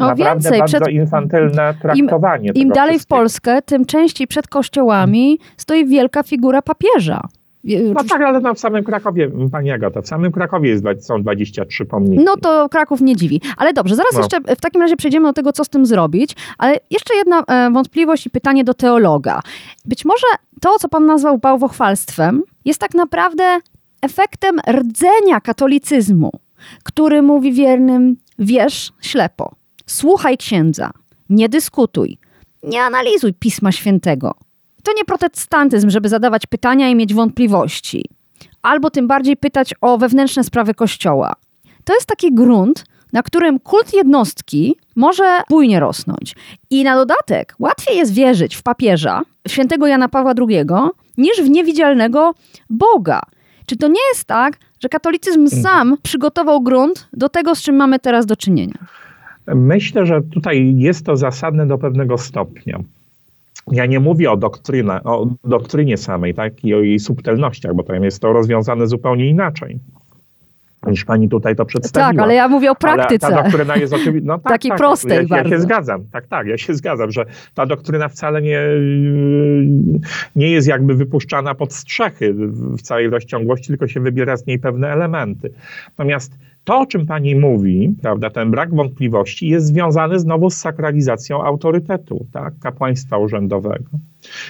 [0.00, 3.06] O, Naprawdę więcej, bardzo przed- infantylne traktowanie Im tego dalej w.
[3.06, 7.20] Polskę, tym częściej przed kościołami stoi wielka figura papieża.
[7.66, 11.22] Je- No tak, ale no w samym Krakowie, pani Agata, w samym Krakowie jest, są
[11.22, 12.24] 23 pomniki.
[12.24, 13.40] No to Kraków nie dziwi.
[13.56, 14.18] Ale dobrze, zaraz No.
[14.18, 16.36] jeszcze w takim razie przejdziemy do tego, co z tym zrobić.
[16.58, 19.40] Ale jeszcze jedna e, wątpliwość i pytanie do teologa.
[19.84, 20.26] Być może
[20.60, 23.58] to, co pan nazwał bałwochwalstwem, jest tak naprawdę
[24.02, 26.30] efektem rdzenia katolicyzmu,
[26.84, 29.52] który mówi wiernym: wierz ślepo,
[29.86, 30.90] słuchaj księdza,
[31.30, 32.18] nie dyskutuj,
[32.62, 34.34] nie analizuj Pisma Świętego.
[34.86, 38.04] To nie protestantyzm, żeby zadawać pytania i mieć wątpliwości,
[38.62, 41.32] albo tym bardziej pytać o wewnętrzne sprawy Kościoła.
[41.84, 46.34] To jest taki grunt, na którym kult jednostki może bujnie rosnąć.
[46.70, 50.64] I na dodatek łatwiej jest wierzyć w papieża, świętego Jana Pawła II,
[51.18, 52.34] niż w niewidzialnego
[52.70, 53.20] Boga.
[53.66, 57.98] Czy to nie jest tak, że katolicyzm sam przygotował grunt do tego, z czym mamy
[57.98, 58.86] teraz do czynienia?
[59.54, 62.78] Myślę, że tutaj jest to zasadne do pewnego stopnia.
[63.72, 68.04] Ja nie mówię o, doktryna, o doktrynie samej, tak, i o jej subtelnościach, bo tam
[68.04, 69.78] jest to rozwiązane zupełnie inaczej,
[70.86, 72.12] niż pani tutaj to przedstawiła.
[72.12, 73.26] Tak, ale ja mówię o praktyce.
[73.26, 74.26] Ale ta doktryna jest oczywiście.
[74.26, 75.50] No tak, Takiej tak, prostej ja, ja bardzo.
[75.50, 76.04] się zgadzam.
[76.12, 78.60] Tak, tak, ja się zgadzam, że ta doktryna wcale nie,
[80.36, 82.34] nie jest jakby wypuszczana pod strzechy
[82.76, 85.52] w całej rozciągłości, tylko się wybiera z niej pewne elementy.
[85.98, 91.42] Natomiast to, o czym pani mówi, prawda, ten brak wątpliwości jest związany znowu z sakralizacją
[91.42, 93.90] autorytetu, tak, kapłaństwa urzędowego.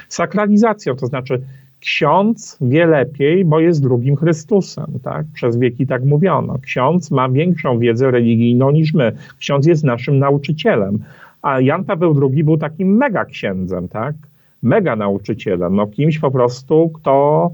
[0.09, 1.42] Sakralizacją, to znaczy
[1.81, 5.26] ksiądz wie lepiej, bo jest drugim Chrystusem, tak?
[5.35, 6.59] Przez wieki tak mówiono.
[6.59, 9.12] Ksiądz ma większą wiedzę religijną niż my.
[9.38, 10.98] Ksiądz jest naszym nauczycielem.
[11.42, 14.14] A Jan Paweł II był takim mega księdzem, tak?
[14.62, 17.50] Mega nauczycielem, no kimś po prostu, kto,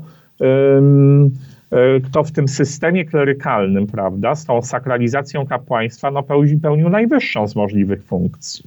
[2.05, 7.57] kto w tym systemie klerykalnym, prawda, z tą sakralizacją kapłaństwa, no pełni, pełnił najwyższą z
[7.57, 8.65] możliwych funkcji.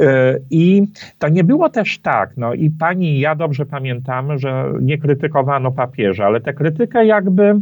[0.00, 0.04] Y,
[0.50, 0.86] I
[1.18, 5.72] to nie było też tak, no i pani i ja dobrze pamiętamy, że nie krytykowano
[5.72, 7.54] papieża, ale tę krytykę jakby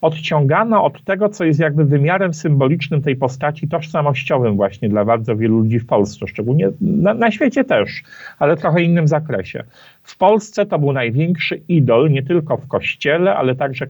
[0.00, 5.58] odciągano od tego, co jest jakby wymiarem symbolicznym tej postaci tożsamościowym właśnie dla bardzo wielu
[5.58, 8.02] ludzi w Polsce, szczególnie na, na świecie też,
[8.38, 9.64] ale trochę innym zakresie.
[10.02, 13.88] W Polsce to był największy idol, nie tylko w kościele, ale także y,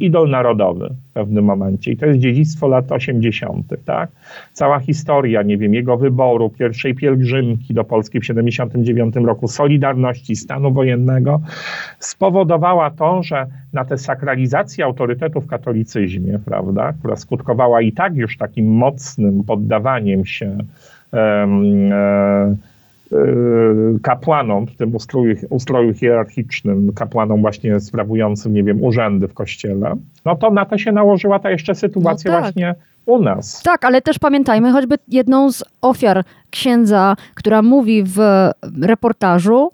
[0.00, 1.92] idol narodowy w pewnym momencie.
[1.92, 4.10] I to jest dziedzictwo lat 80., tak?
[4.52, 10.72] Cała historia, nie wiem, jego wyboru, pierwszej pielgrzymki do Polski w 79 roku, Solidarności, stanu
[10.72, 11.40] wojennego,
[11.98, 18.36] spowodowała to, że na tę sakralizację autorytetu w katolicyzmie, prawda, która skutkowała i tak już
[18.36, 20.58] takim mocnym poddawaniem się
[21.12, 22.56] um, e,
[24.02, 30.36] kapłanom w tym ustroju, ustroju hierarchicznym, kapłanom właśnie sprawującym, nie wiem, urzędy w kościele, no
[30.36, 32.44] to na to się nałożyła ta jeszcze sytuacja no tak.
[32.44, 32.74] właśnie
[33.06, 33.62] u nas.
[33.62, 38.18] Tak, ale też pamiętajmy choćby jedną z ofiar księdza, która mówi w
[38.82, 39.70] reportażu,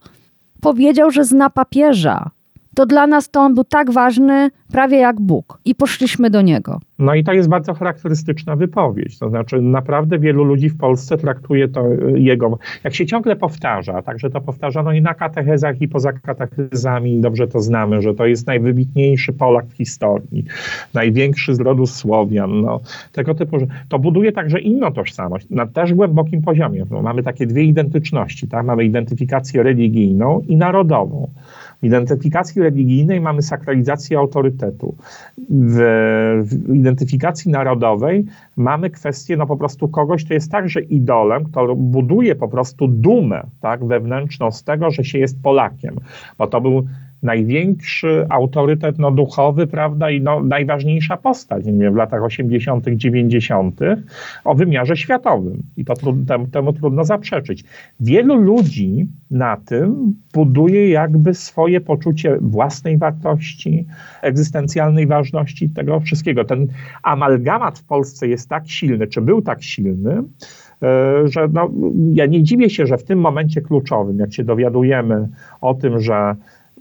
[0.60, 2.30] powiedział, że zna papieża.
[2.74, 5.58] To dla nas to on był tak ważny, prawie jak Bóg.
[5.64, 6.80] I poszliśmy do niego.
[6.98, 9.18] No i to jest bardzo charakterystyczna wypowiedź.
[9.18, 14.02] To znaczy, naprawdę wielu ludzi w Polsce traktuje to y, jego, jak się ciągle powtarza,
[14.02, 18.46] także to powtarzano i na katechezach, i poza katechezami, dobrze to znamy, że to jest
[18.46, 20.44] najwybitniejszy Polak w historii,
[20.94, 22.80] największy z rodu Słowian, no,
[23.12, 23.56] tego typu,
[23.88, 26.84] to buduje także inną tożsamość, na też głębokim poziomie.
[26.90, 28.66] No, mamy takie dwie identyczności, tak?
[28.66, 31.28] mamy identyfikację religijną i narodową.
[31.82, 34.94] Identyfikacji religijnej mamy sakralizację autorytetu.
[35.50, 35.78] W,
[36.44, 38.24] w identyfikacji narodowej
[38.56, 43.46] mamy kwestię no po prostu kogoś, kto jest także idolem, kto buduje po prostu dumę
[43.60, 45.96] tak, wewnętrzną z tego, że się jest Polakiem.
[46.38, 46.86] Bo to był
[47.22, 53.80] największy autorytet no, duchowy, prawda, i no, najważniejsza postać nie wiem, w latach 80., 90.
[54.44, 55.62] o wymiarze światowym.
[55.76, 55.94] I to
[56.28, 57.64] temu, temu trudno zaprzeczyć.
[58.00, 63.86] Wielu ludzi na tym buduje jakby swoje poczucie własnej wartości,
[64.22, 66.44] egzystencjalnej ważności tego wszystkiego.
[66.44, 66.66] Ten
[67.02, 70.22] amalgamat w Polsce jest tak silny, czy był tak silny,
[70.82, 71.70] e, że no,
[72.12, 75.28] ja nie dziwię się, że w tym momencie kluczowym, jak się dowiadujemy
[75.60, 76.36] o tym, że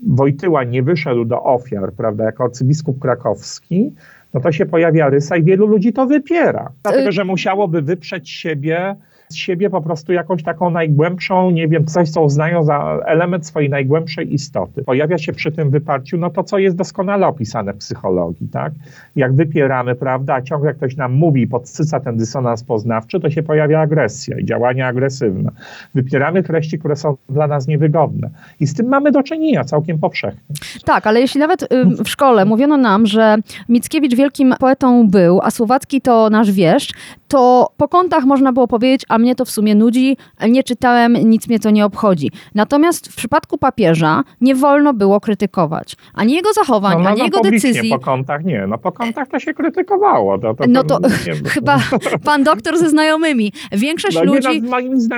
[0.08, 3.94] Wojtyła nie wyszedł do ofiar, prawda, jako arcybiskup krakowski,
[4.34, 6.72] no to się pojawia rysa i wielu ludzi to wypiera.
[6.84, 8.96] Dlatego, że musiałoby wyprzeć siebie
[9.32, 13.70] z siebie po prostu jakąś taką najgłębszą, nie wiem, coś, co uznają za element swojej
[13.70, 14.84] najgłębszej istoty.
[14.84, 18.74] Pojawia się przy tym wyparciu, no to, co jest doskonale opisane w psychologii, tak?
[19.16, 23.80] Jak wypieramy, prawda, a ciągle ktoś nam mówi podsyca ten dysonans poznawczy, to się pojawia
[23.80, 25.52] agresja i działania agresywne.
[25.96, 28.30] Wypieramy treści, które są dla nas niewygodne.
[28.60, 30.42] I z tym mamy do czynienia całkiem powszechnie.
[30.86, 31.68] Tak, ale jeśli nawet
[32.06, 33.36] w szkole mówiono nam, że
[33.70, 36.94] Mickiewicz wielkim poetą był, a Słowacki to nasz wieszcz,
[37.28, 40.18] to po kątach można było powiedzieć, a mnie to w sumie nudzi,
[40.50, 42.32] nie czytałem, nic mnie to nie obchodzi.
[42.56, 47.26] Natomiast w przypadku papieża nie wolno było krytykować ani jego zachowań, no, no, ani no,
[47.26, 47.90] jego decyzji.
[47.90, 50.38] Po kątach nie, no po kątach to się krytykowało.
[50.38, 51.00] To, to, No to
[51.54, 51.80] chyba
[52.26, 53.54] pan doktor ze znajomymi.
[53.72, 54.62] Większość no, ludzi...
[54.62, 54.62] Nie,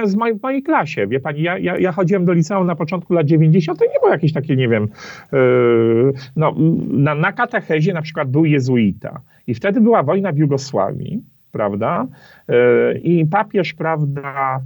[0.05, 3.13] z mojej, w mojej klasie, wie pani, ja, ja, ja chodziłem do liceum na początku
[3.13, 3.79] lat 90.
[3.81, 4.87] i nie było jakieś takie, nie wiem,
[5.31, 6.55] yy, no,
[6.87, 12.05] na, na katechezie na przykład był jezuita i wtedy była wojna w Jugosławii, prawda,
[12.47, 14.59] yy, i papież, prawda,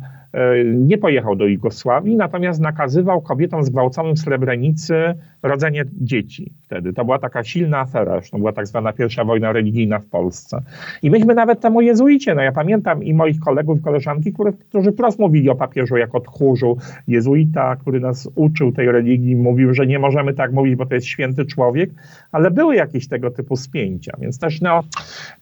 [0.74, 5.14] nie pojechał do Jugosławii, natomiast nakazywał kobietom zgwałconym w Srebrenicy
[5.44, 6.94] rodzenie dzieci wtedy.
[6.94, 10.62] To była taka silna afera, zresztą była tak zwana pierwsza wojna religijna w Polsce.
[11.02, 15.20] I myśmy nawet temu jezuicie, no ja pamiętam i moich kolegów, koleżanki, którzy, którzy wprost
[15.20, 16.78] mówili o papieżu jako tchórzu.
[17.08, 21.08] Jezuita, który nas uczył tej religii, mówił, że nie możemy tak mówić, bo to jest
[21.08, 21.90] święty człowiek,
[22.32, 24.84] ale były jakieś tego typu spięcia, więc też no,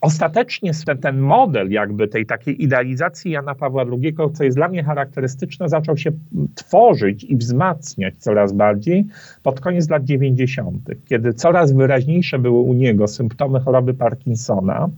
[0.02, 4.75] ostatecznie ten, ten model jakby tej takiej idealizacji Jana Pawła II, co jest dla mnie
[4.84, 6.12] charakterystyczne, zaczął się
[6.56, 9.06] tworzyć i wzmacniać coraz bardziej
[9.44, 14.90] pod koniec lat 90., kiedy coraz wyraźniejsze były u niego symptomy choroby Parkinsona,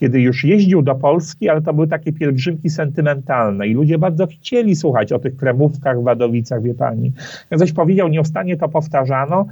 [0.00, 4.76] kiedy już jeździł do Polski, ale to były takie pielgrzymki sentymentalne i ludzie bardzo chcieli
[4.76, 7.12] słuchać o tych kremówkach Wadowicach, wie pani.
[7.50, 9.46] Jak coś powiedział, nieustannie to powtarzano.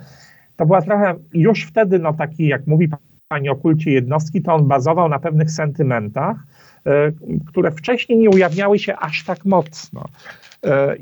[0.57, 2.89] To była trochę już wtedy, no taki, jak mówi
[3.29, 6.37] pani o kulcie jednostki, to on bazował na pewnych sentymentach,
[7.47, 10.05] które wcześniej nie ujawniały się aż tak mocno.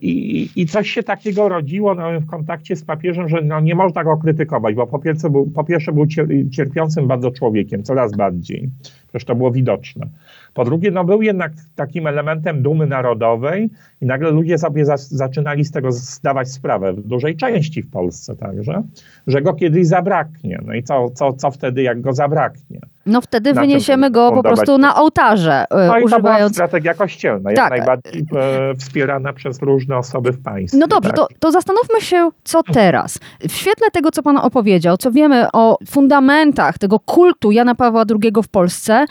[0.00, 4.04] I, I coś się takiego rodziło no, w kontakcie z papieżem, że no, nie można
[4.04, 6.06] go krytykować, bo po pierwsze był, po pierwsze był
[6.50, 8.70] cierpiącym bardzo człowiekiem, coraz bardziej.
[9.12, 10.06] Przecież to było widoczne.
[10.54, 13.70] Po drugie, no, był jednak takim elementem dumy narodowej
[14.00, 18.36] i nagle ludzie sobie za, zaczynali z tego zdawać sprawę, w dużej części w Polsce
[18.36, 18.82] także,
[19.26, 20.58] że go kiedyś zabraknie.
[20.66, 22.80] No i co, co, co wtedy, jak go zabraknie?
[23.06, 26.52] No wtedy Na wyniesiemy go po prostu na ołtarze, e, No i to była używając...
[26.52, 27.70] strategia kościelna, jak Tak.
[27.70, 30.78] najbardziej e, wspierana przez różne osoby w państwie.
[30.78, 31.16] No dobrze, tak?
[31.16, 33.18] to, to zastanówmy się, co teraz.
[33.40, 38.32] W świetle tego, co Pan opowiedział, co wiemy o fundamentach tego kultu Jana Pawła II
[38.42, 39.01] w Polsce,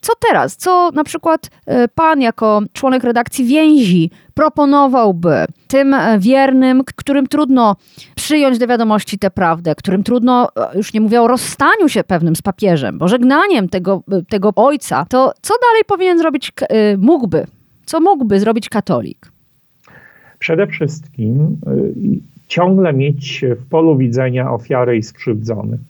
[0.00, 0.56] Co teraz?
[0.56, 7.76] Co na przykład e, pan jako członek redakcji więzi proponowałby tym e, wiernym, którym trudno
[8.14, 12.36] przyjąć do wiadomości tę prawdę, którym trudno, e, już nie mówię o rozstaniu się pewnym
[12.36, 16.52] z papieżem, bo żegnaniem tego, tego ojca, to co dalej powinien zrobić,
[16.98, 17.46] mógłby,
[17.86, 19.32] co mógłby zrobić katolik?
[20.38, 21.60] Przede wszystkim
[22.48, 25.80] ciągle mieć w polu widzenia ofiary i skrzywdzonych.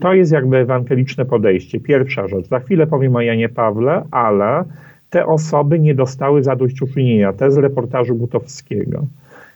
[0.00, 1.80] To jest jakby ewangeliczne podejście.
[1.80, 2.48] Pierwsza rzecz.
[2.48, 4.64] Za chwilę powiem o Janie Pawle, ale
[5.10, 7.32] te osoby nie dostały zadośćuczynienia.
[7.32, 9.06] Te z reportażu Gutowskiego.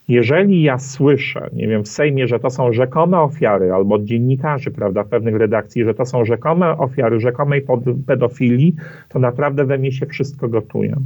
[0.08, 5.04] Jeżeli ja słyszę, nie wiem, w Sejmie, że to są rzekome ofiary, albo dziennikarzy, prawda,
[5.04, 7.66] pewnych redakcji, że to są rzekome ofiary rzekomej
[8.06, 8.74] pedofilii,
[9.08, 10.96] to naprawdę we mnie się wszystko gotuje.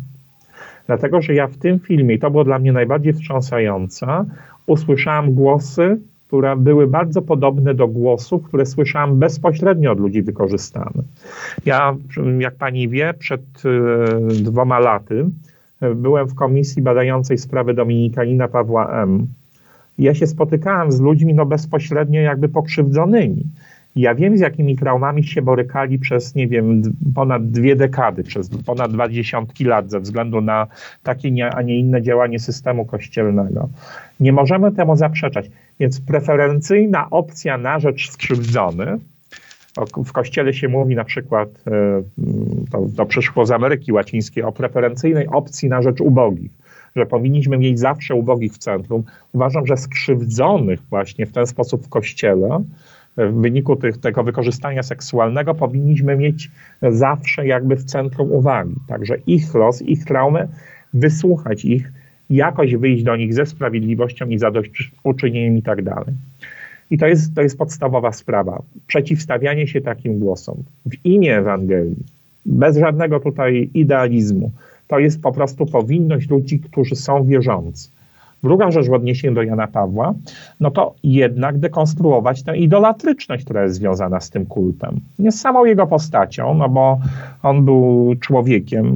[0.87, 4.06] Dlatego, że ja w tym filmie, i to było dla mnie najbardziej wstrząsające,
[4.67, 5.98] usłyszałam głosy,
[6.29, 11.06] które były bardzo podobne do głosów, które słyszałam bezpośrednio od ludzi wykorzystanych.
[11.66, 11.96] Ja,
[12.38, 15.31] jak pani wie, przed e, dwoma laty
[15.81, 19.26] e, byłem w komisji badającej sprawy Dominikanina Pawła M.
[19.98, 23.44] Ja się spotykałem z ludźmi no, bezpośrednio jakby pokrzywdzonymi.
[23.99, 26.83] Ja wiem, z jakimi traumami się borykali przez, nie wiem,
[27.15, 30.67] ponad dwie dekady, przez ponad dwa dziesiątki lat ze względu na
[31.03, 33.69] takie, a nie inne działanie systemu kościelnego.
[34.21, 35.51] Nie możemy temu zaprzeczać.
[35.81, 39.01] Więc preferencyjna opcja na rzecz skrzywdzonych,
[40.05, 42.03] w kościele się mówi na przykład, e,
[42.71, 46.51] to, to przyszło z Ameryki Łacińskiej, o preferencyjnej opcji na rzecz ubogich,
[46.96, 49.03] że powinniśmy mieć zawsze ubogich w centrum.
[49.33, 52.63] Uważam, że skrzywdzonych właśnie w ten sposób w kościele,
[53.19, 56.50] w wyniku tych, tego wykorzystania seksualnego powinniśmy mieć
[56.83, 58.75] zawsze jakby w centrum uwagi.
[58.88, 60.48] Także ich los, ich traumę,
[60.94, 61.92] wysłuchać ich,
[62.31, 66.14] jakoś wyjść do nich ze sprawiedliwością i zadośćuczynieniem i tak dalej.
[66.90, 68.62] I to jest, to jest podstawowa sprawa.
[68.87, 70.56] Przeciwstawianie się takim głosom
[70.87, 72.04] w imię Ewangelii,
[72.46, 74.50] bez żadnego tutaj idealizmu.
[74.87, 77.90] To jest po prostu powinność ludzi, którzy są wierzący.
[78.43, 80.15] Druga rzecz w odniesieniu do Jana Pawła,
[80.61, 85.01] no to jednak dekonstruować tę idolatryczność, która jest związana z tym kultem.
[85.19, 86.99] Nie z samą jego postacią, no bo
[87.43, 88.95] on był człowiekiem,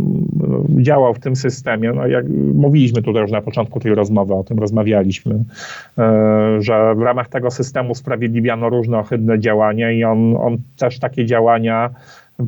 [0.69, 1.93] działał w tym systemie.
[1.93, 2.25] No jak
[2.55, 5.35] mówiliśmy tutaj już na początku tej rozmowy, o tym rozmawialiśmy,
[5.99, 11.27] e, że w ramach tego systemu sprawiedliwiano różne ohydne działania i on, on też takie
[11.27, 11.91] działania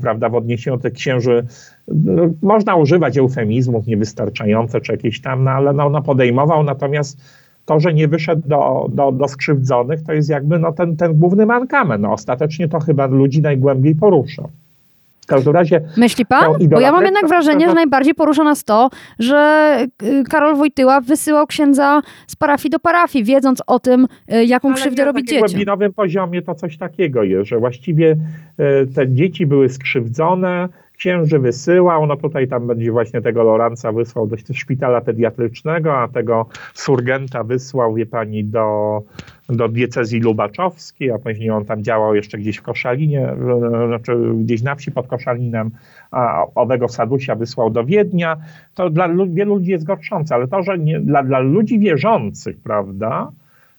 [0.01, 1.47] prawda, w odniesieniu do księży,
[1.89, 7.21] no, można używać eufemizmów niewystarczające czy jakieś tam, no, ale no, no podejmował, natomiast
[7.65, 11.47] to, że nie wyszedł do, do, do skrzywdzonych, to jest jakby no, ten, ten główny
[11.47, 12.03] mankament.
[12.03, 14.49] No, ostatecznie to chyba ludzi najgłębiej porusza.
[15.25, 16.53] W każdym razie Myśli pan?
[16.71, 21.47] Bo ja mam jednak wrażenie, że najbardziej porusza nas to, że y, Karol Wojtyła wysyłał
[21.47, 25.23] księdza z parafii do parafii, wiedząc o tym, y, jaką Ale krzywdę nie, na robi
[25.23, 25.49] takim dzieciom.
[25.49, 28.17] głębinowym poziomie to coś takiego jest, że właściwie
[28.59, 34.27] e, te dzieci były skrzywdzone, księży wysyłał, no tutaj tam będzie właśnie tego Loranca wysłał
[34.27, 39.03] do szpitala pediatrycznego, a tego surgenta wysłał, wie pani, do,
[39.49, 43.29] do diecezji lubaczowskiej, a później on tam działał jeszcze gdzieś w Koszalinie,
[43.87, 45.71] znaczy gdzieś na wsi pod Koszalinem,
[46.11, 48.37] a owego Sadusia wysłał do Wiednia.
[48.75, 52.57] To dla lu- wielu ludzi jest gorszące, ale to, że nie, dla, dla ludzi wierzących,
[52.61, 53.33] prawda,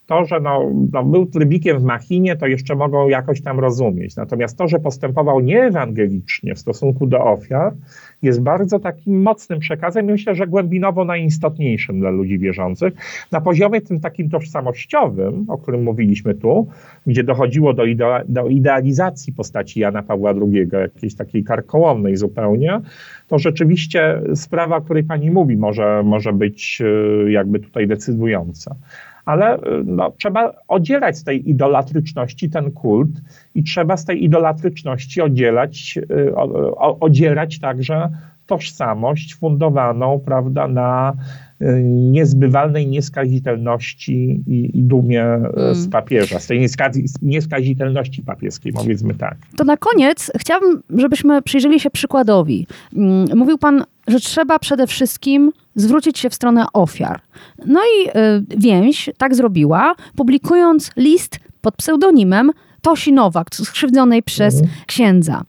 [0.05, 4.15] to, że no, no, był trybikiem w machinie, to jeszcze mogą jakoś tam rozumieć.
[4.15, 7.73] Natomiast to, że postępował nieewangelicznie w stosunku do ofiar,
[8.21, 12.93] jest bardzo takim mocnym przekazem myślę, że głębinowo najistotniejszym dla ludzi wierzących.
[13.31, 16.67] Na poziomie tym takim tożsamościowym, o którym mówiliśmy tu,
[17.07, 17.83] gdzie dochodziło do,
[18.27, 22.81] do idealizacji postaci Jana Pawła II, jakiejś takiej karkołomnej zupełnie,
[23.27, 26.81] to rzeczywiście sprawa, o której pani mówi, może, może być
[27.25, 28.75] y, jakby tutaj decydująca
[29.26, 33.09] ale y, no, trzeba oddzielać z tej idolatryczności ten kult
[33.55, 36.43] i trzeba z tej idolatryczności oddzielać, y, o,
[36.78, 38.09] o, odzierać także
[38.47, 41.13] tożsamość fundowaną prawda, na
[41.61, 45.36] y, niezbywalnej nieskazitelności i, i dumie
[45.71, 49.38] y, z papieża, z tej nieskazi- nieskazitelności papieskiej, powiedzmy tak.
[49.57, 52.67] To na koniec chciałabym, żebyśmy przyjrzeli się przykładowi.
[52.95, 57.21] Mm, Mówił pan, że trzeba przede wszystkim zwrócić się w stronę ofiar.
[57.65, 58.11] No i y,
[58.57, 62.51] więź tak zrobiła, publikując list pod pseudonimem
[62.81, 65.43] Tosi Nowak, skrzywdzonej przez księdza.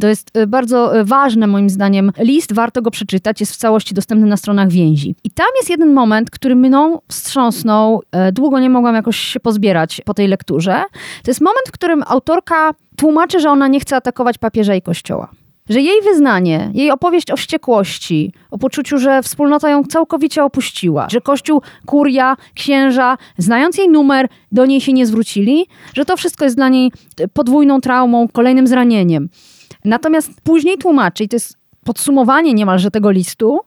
[0.00, 3.94] To jest y, bardzo y, ważny moim zdaniem list, warto go przeczytać, jest w całości
[3.94, 5.14] dostępny na stronach więzi.
[5.24, 10.00] I tam jest jeden moment, który mną wstrząsnął, e, długo nie mogłam jakoś się pozbierać
[10.04, 10.82] po tej lekturze.
[11.22, 15.28] To jest moment, w którym autorka tłumaczy, że ona nie chce atakować papieża i kościoła.
[15.68, 21.20] Że jej wyznanie, jej opowieść o wściekłości, o poczuciu, że wspólnota ją całkowicie opuściła, że
[21.20, 26.56] kościół, kuria, księża, znając jej numer, do niej się nie zwrócili, że to wszystko jest
[26.56, 26.92] dla niej
[27.32, 29.28] podwójną traumą, kolejnym zranieniem.
[29.84, 33.60] Natomiast później tłumaczy, i to jest podsumowanie niemalże tego listu,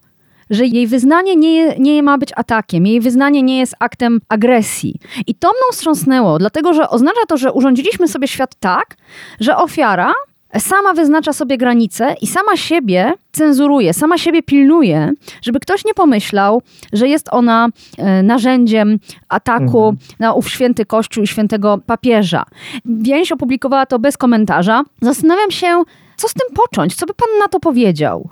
[0.49, 4.99] że jej wyznanie nie, nie ma być atakiem, jej wyznanie nie jest aktem agresji.
[5.27, 8.97] I to mną wstrząsnęło, dlatego że oznacza to, że urządziliśmy sobie świat tak,
[9.39, 10.13] że ofiara
[10.57, 16.61] sama wyznacza sobie granice i sama siebie cenzuruje, sama siebie pilnuje, żeby ktoś nie pomyślał,
[16.93, 17.67] że jest ona
[17.97, 19.97] e, narzędziem ataku Mhm.
[20.19, 22.43] na ów święty kościół i świętego papieża.
[22.85, 24.83] Więź opublikowała to bez komentarza.
[25.01, 25.83] Zastanawiam się,
[26.15, 26.95] co z tym począć?
[26.95, 28.29] Co by pan na to powiedział?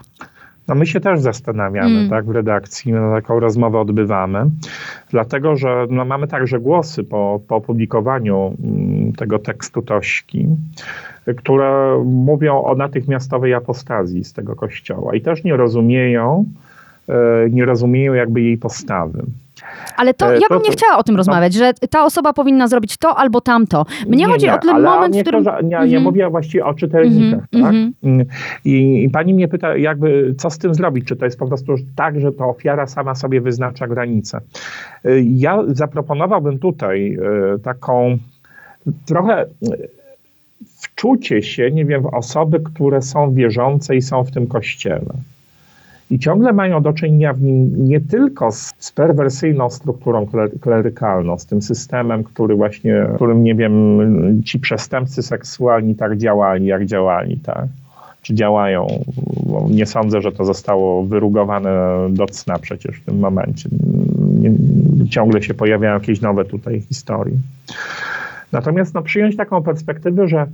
[0.68, 2.10] No my się też zastanawiamy, Mm.
[2.10, 4.46] tak, w redakcji, no, taką rozmowę odbywamy,
[5.10, 10.48] dlatego że no, mamy także głosy po, po opublikowaniu mm, tego tekstu Tośki,
[11.38, 16.46] które mówią o natychmiastowej apostazji z tego kościoła i też nie rozumieją,
[17.10, 17.14] y,
[17.52, 19.24] nie rozumieją jakby jej postawy.
[19.98, 22.98] Ale to E, ja bym nie chciała o tym rozmawiać, że ta osoba powinna zrobić
[22.98, 23.86] to albo tamto.
[24.08, 25.44] Mnie chodzi o ten moment, nie, w którym...
[25.46, 26.04] to, że- nie, ja Mhm.
[26.04, 27.74] mówię właściwie o czytelnikach, Mhm, tak?
[27.74, 27.94] mhm.
[28.04, 28.26] Mm.
[28.66, 31.08] I, I pani mnie pyta, jakby, co z tym zrobić?
[31.08, 34.40] Czy to jest po prostu tak, że to ofiara sama sobie wyznacza granice?
[35.06, 37.18] Y, Ja zaproponowałbym tutaj
[37.56, 38.18] y, taką
[39.06, 39.46] trochę
[40.96, 45.14] wczucie się, nie wiem, w osoby, które są wierzące i są w tym kościele.
[46.12, 51.40] I ciągle mają do czynienia w nim nie tylko z, z perwersyjną strukturą kler- klerykalną,
[51.40, 54.00] z tym systemem, który właśnie, którym, nie wiem,
[54.46, 57.66] ci przestępcy seksualni tak działali, jak działali, tak?
[58.22, 58.88] Czy działają?
[59.44, 61.70] Bo nie sądzę, że to zostało wyrugowane
[62.10, 63.70] do cna przecież w tym momencie.
[64.40, 64.52] Nie,
[65.10, 67.36] ciągle się pojawiają jakieś nowe tutaj historie.
[68.52, 70.48] Natomiast no, przyjąć taką perspektywę, że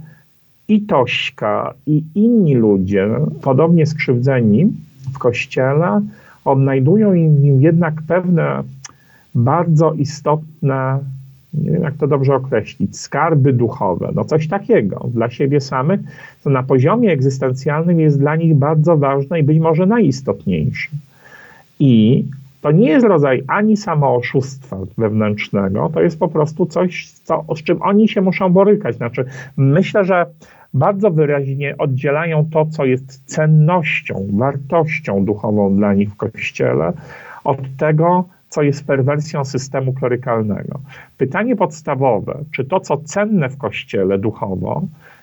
[0.72, 3.10] i Tośka, i inni ludzie,
[3.42, 4.72] podobnie skrzywdzeni
[5.14, 6.02] w kościele,
[6.46, 8.64] odnajdują w nim jednak pewne
[9.36, 11.00] bardzo istotne,
[11.54, 16.00] nie wiem jak to dobrze określić, skarby duchowe, no coś takiego dla siebie samych,
[16.44, 20.90] co na poziomie egzystencjalnym jest dla nich bardzo ważne i być może najistotniejsze.
[21.80, 22.24] I
[22.62, 27.82] to nie jest rodzaj ani samooszustwa wewnętrznego, to jest po prostu coś, co, z czym
[27.82, 28.96] oni się muszą borykać.
[28.96, 29.26] Znaczy,
[29.58, 30.26] myślę, że
[30.74, 36.94] bardzo wyraźnie oddzielają to, co jest cennością, wartością duchową dla nich w kościele,
[37.44, 40.80] od tego, co jest perwersją systemu klerykalnego.
[41.18, 44.82] Pytanie podstawowe, czy to, co cenne w kościele duchowo,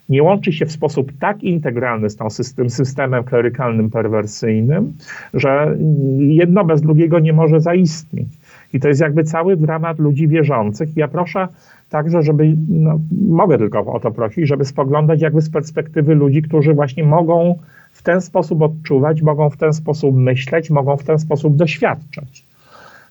[0.09, 4.93] nie łączy się w sposób tak integralny z tą system, systemem klerykalnym perwersyjnym,
[5.35, 5.77] że
[6.19, 8.29] jedno bez drugiego nie może zaistnieć.
[8.73, 10.97] I to jest jakby cały dramat ludzi wierzących.
[10.97, 11.49] Ja proszę
[11.91, 16.75] także, żeby, no, mogę tylko o to prosić, żeby spoglądać jakby z perspektywy ludzi, którzy
[16.75, 17.59] właśnie mogą
[17.93, 22.45] w ten sposób odczuwać, mogą w ten sposób myśleć, mogą w ten sposób doświadczać.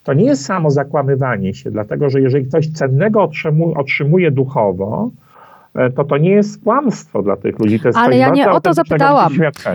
[0.04, 3.30] To nie jest samo zakłamywanie się, dlatego że jeżeli ktoś cennego
[3.74, 5.10] otrzymuje, duchowo,
[5.96, 7.80] to to nie jest kłamstwo dla tych ludzi.
[7.80, 9.32] To jest Ale ja nie o to zapytałam.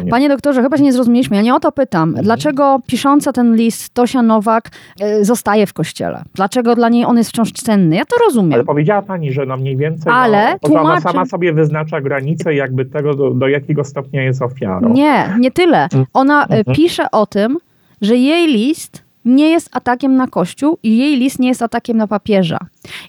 [0.09, 1.35] Panie doktorze, chyba się nie zrozumieliśmy.
[1.35, 2.09] Ja nie o to pytam.
[2.09, 2.25] Mhm.
[2.25, 4.69] Dlaczego pisząca ten list Tosia Nowak
[4.99, 6.23] e, zostaje w kościele?
[6.33, 7.95] Dlaczego dla niej on jest wciąż cenny?
[7.95, 8.53] Ja to rozumiem.
[8.53, 12.01] Ale powiedziała pani, że no mniej więcej Ale no, to ona tłumaczy- sama sobie wyznacza
[12.01, 14.89] granice jakby tego, do, do jakiego stopnia jest ofiarą.
[14.93, 15.87] Nie, nie tyle.
[16.13, 16.75] Ona e, Mhm.
[16.75, 17.57] pisze o tym,
[18.01, 22.07] że jej list nie jest atakiem na Kościół i jej list nie jest atakiem na
[22.07, 22.57] papieża.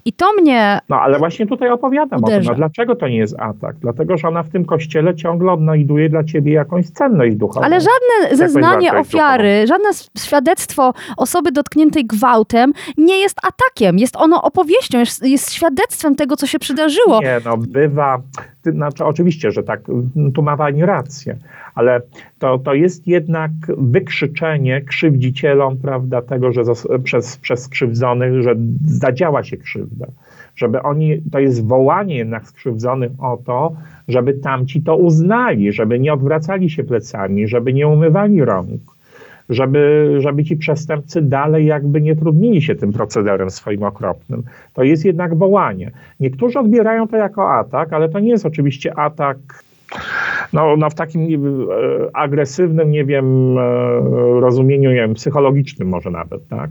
[0.04, 2.34] I to mnie No ale właśnie tutaj opowiadam o tym.
[2.34, 2.50] Uderza.
[2.50, 3.76] No, dlaczego to nie jest atak?
[3.80, 7.66] Dlatego, że ona w tym kościele ciągle odnajduje dla ciebie jakąś cenność duchową.
[7.66, 13.98] Ale żadne zeznanie ofiary, żadne s- świadectwo osoby dotkniętej gwałtem nie jest atakiem.
[13.98, 17.20] Jest ono opowieścią, jest, jest świadectwem tego, co się przydarzyło.
[17.22, 18.18] Nie, no bywa,
[18.72, 19.80] znaczy oczywiście, że tak,
[20.16, 21.36] m, tu ma pani rację,
[21.74, 22.00] ale
[22.38, 26.62] to, to jest jednak wykrzyczenie krzywdzicielom, prawda, tego, że
[27.04, 28.54] przez, przez skrzywdzonych, że
[28.86, 30.06] zadziała się krzywda.
[30.56, 33.76] Żeby oni, to jest wołanie jednak skrzywdzonych o to,
[34.08, 38.93] żeby tamci to uznali, żeby nie odwracali się plecami, żeby nie umywali rąk.
[39.48, 44.42] Żeby, żeby ci przestępcy dalej jakby nie trudnili się tym procederem swoim okropnym.
[44.74, 45.90] To jest jednak wołanie.
[46.20, 49.38] Niektórzy odbierają to jako atak, ale to nie jest oczywiście atak
[50.52, 53.60] no, no w takim e, agresywnym, nie wiem, e,
[54.40, 56.70] rozumieniu, nie wiem, psychologicznym może nawet, tak?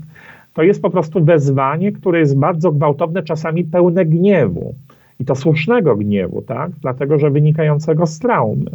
[0.54, 4.76] To jest po prostu wezwanie, które jest bardzo gwałtowne, czasami pełne gniewu.
[5.20, 6.72] I to słusznego gniewu, tak?
[6.82, 8.72] Dlatego, że wynikającego z traumy.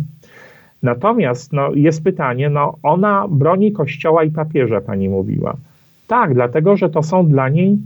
[0.82, 5.56] Natomiast no, jest pytanie, no, ona broni Kościoła i papieża, pani mówiła.
[6.06, 7.78] Tak, dlatego, że to są dla niej,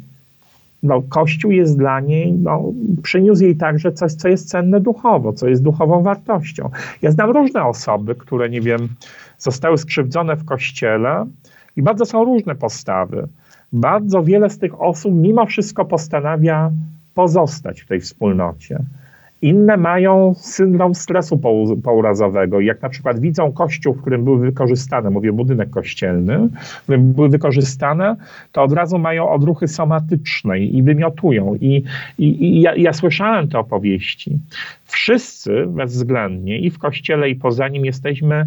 [0.82, 2.72] no, Kościół jest dla niej, no,
[3.02, 6.70] przyniósł jej także coś, co jest cenne duchowo, co jest duchową wartością.
[7.02, 8.88] Ja znam różne osoby, które, nie wiem,
[9.38, 11.26] zostały skrzywdzone w Kościele
[11.76, 13.28] i bardzo są różne postawy.
[13.72, 16.70] Bardzo wiele z tych osób mimo wszystko postanawia
[17.14, 18.78] pozostać w tej wspólnocie.
[19.42, 21.40] Inne mają syndrom stresu
[21.82, 22.60] pourazowego.
[22.60, 27.28] Jak na przykład widzą kościół, w którym były wykorzystane, mówię budynek kościelny, w którym były
[27.28, 28.16] wykorzystane,
[28.52, 31.54] to od razu mają odruchy somatyczne i wymiotują.
[31.54, 31.84] I,
[32.18, 34.38] i, i ja, ja słyszałem te opowieści.
[34.84, 38.46] Wszyscy bezwzględnie i w kościele, i poza nim jesteśmy,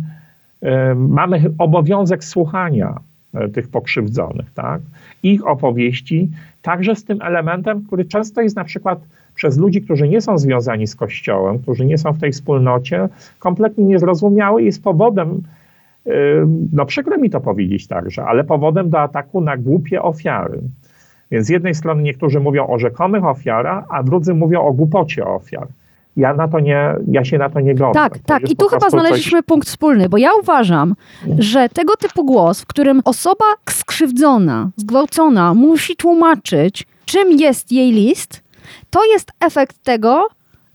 [0.62, 3.00] e, mamy obowiązek słuchania
[3.34, 4.82] e, tych pokrzywdzonych, tak?
[5.24, 6.30] Ich opowieści,
[6.62, 9.00] także z tym elementem, który często jest na przykład
[9.36, 13.10] przez ludzi, którzy nie są związani z Kościołem, którzy nie są w tej wspólnocie,
[13.40, 15.42] kompletnie niezrozumiały i jest powodem,
[16.06, 16.14] yy,
[16.74, 20.62] no przykro mi to powiedzieć także, ale powodem do ataku na głupie ofiary.
[21.32, 25.68] Więc z jednej strony niektórzy mówią o rzekomych ofiarach, a drudzy mówią o głupocie ofiar.
[26.18, 27.94] Ja, na to nie, ja się na to nie godzę.
[27.94, 28.52] Tak, to tak.
[28.52, 29.46] I tu chyba znaleźliśmy coś...
[29.46, 30.96] punkt wspólny, bo ja uważam,
[31.38, 38.44] że tego typu głos, w którym osoba skrzywdzona, zgwałcona musi tłumaczyć, czym jest jej list,
[38.96, 40.28] to jest efekt tego,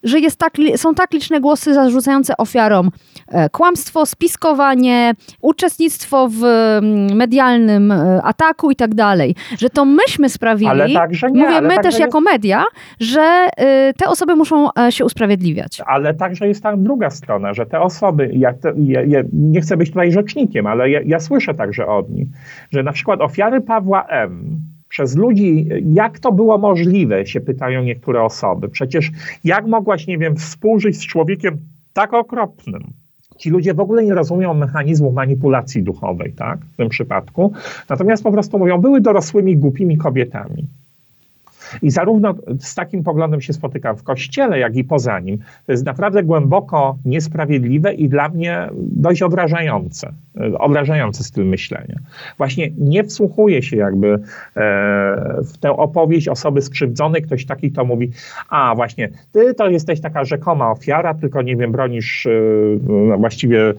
[0.02, 2.90] że jest tak, są tak liczne głosy zarzucające ofiarom
[3.28, 10.28] e, kłamstwo, spiskowanie, uczestnictwo w mm, medialnym e, ataku i tak dalej, że to myśmy
[10.28, 11.98] sprawili, ale także nie, mówię ale my też jest...
[11.98, 12.64] jako media,
[13.00, 13.22] że
[13.56, 15.82] e, te osoby muszą się usprawiedliwiać.
[15.86, 19.88] Ale także jest ta druga strona, że te osoby, ja, ja, ja nie chcę być
[19.88, 22.28] tutaj rzecznikiem, ale ja, ja słyszę także od nich,
[22.70, 24.60] że na przykład ofiary Pawła M.,
[24.90, 28.68] przez ludzi, jak to było możliwe, się pytają niektóre osoby.
[28.68, 29.10] Przecież
[29.44, 31.58] jak mogłaś, nie wiem, współżyć z człowiekiem
[31.92, 32.82] tak okropnym?
[33.36, 37.52] Ci ludzie w ogóle nie rozumieją mechanizmu manipulacji duchowej, tak, w tym przypadku.
[37.88, 40.66] Natomiast po prostu mówią, były dorosłymi, głupimi kobietami.
[41.82, 45.38] I zarówno z takim poglądem się spotykam w kościele, jak i poza nim.
[45.66, 50.12] To jest naprawdę głęboko niesprawiedliwe i dla mnie dość obrażające,
[50.58, 51.96] obrażający styl myślenia.
[52.38, 54.18] Właśnie nie wsłuchuje się jakby e,
[55.44, 57.22] w tę opowieść osoby skrzywdzonej.
[57.22, 58.10] Ktoś taki to mówi,
[58.48, 62.30] a właśnie, ty to jesteś taka rzekoma ofiara, tylko nie wiem, bronisz, e,
[63.08, 63.74] no właściwie e,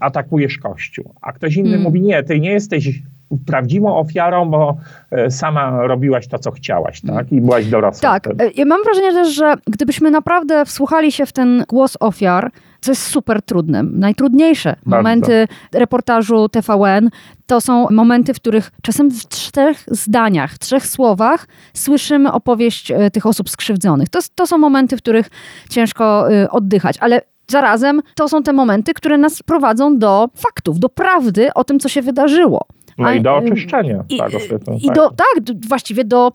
[0.00, 1.14] atakujesz Kościół.
[1.20, 1.82] A ktoś inny hmm.
[1.82, 3.02] mówi, nie, ty nie jesteś
[3.46, 4.76] prawdziwą ofiarą, bo
[5.10, 7.32] e, sama robiłaś to, co chciałaś, tak?
[7.32, 8.10] I byłaś dorosła.
[8.10, 8.26] Tak.
[8.26, 12.50] E, ja mam wrażenie też, że gdybyśmy naprawdę wsłuchali się w ten głos ofiar,
[12.80, 13.82] co jest super trudne.
[13.82, 14.96] Najtrudniejsze Bardzo.
[14.96, 17.10] momenty reportażu TVN
[17.46, 23.10] to są momenty, w których czasem w czterech zdaniach, w trzech słowach słyszymy opowieść e,
[23.10, 24.08] tych osób skrzywdzonych.
[24.08, 25.30] To, to są momenty, w których
[25.70, 27.20] ciężko oddychać, ale
[27.50, 31.88] zarazem to są te momenty, które nas prowadzą do faktów, do prawdy o tym, co
[31.88, 32.66] się wydarzyło.
[32.98, 34.04] No i do oczyszczenia.
[34.08, 34.32] I, tak,
[34.80, 34.94] i tak.
[34.94, 36.32] Do, tak, właściwie do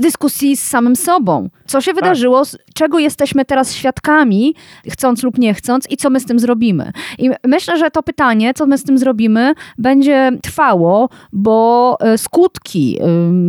[0.00, 1.48] dyskusji z samym sobą.
[1.66, 1.94] Co się tak.
[1.94, 2.42] wydarzyło,
[2.74, 4.54] czego jesteśmy teraz świadkami,
[4.90, 6.92] chcąc lub nie chcąc, i co my z tym zrobimy.
[7.18, 12.98] I myślę, że to pytanie, co my z tym zrobimy, będzie trwało, bo e, skutki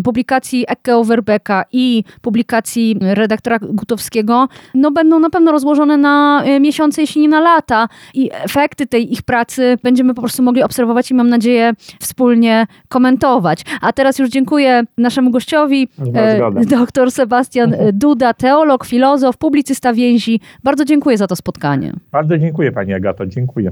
[0.03, 7.21] publikacji Eke Overbecka i publikacji redaktora Gutowskiego no, będą na pewno rozłożone na miesiące, jeśli
[7.21, 7.87] nie na lata.
[8.13, 12.54] I efekty tej ich pracy będziemy po prostu mogli obserwować i mam nadzieję wspólnie
[12.89, 13.61] komentować.
[13.81, 20.39] A teraz już dziękuję naszemu gościowi, e, dr Sebastian Duda, teolog, filozof, publicysta więzi.
[20.63, 21.93] Bardzo dziękuję za to spotkanie.
[22.11, 23.71] Bardzo dziękuję Pani Agato, dziękuję.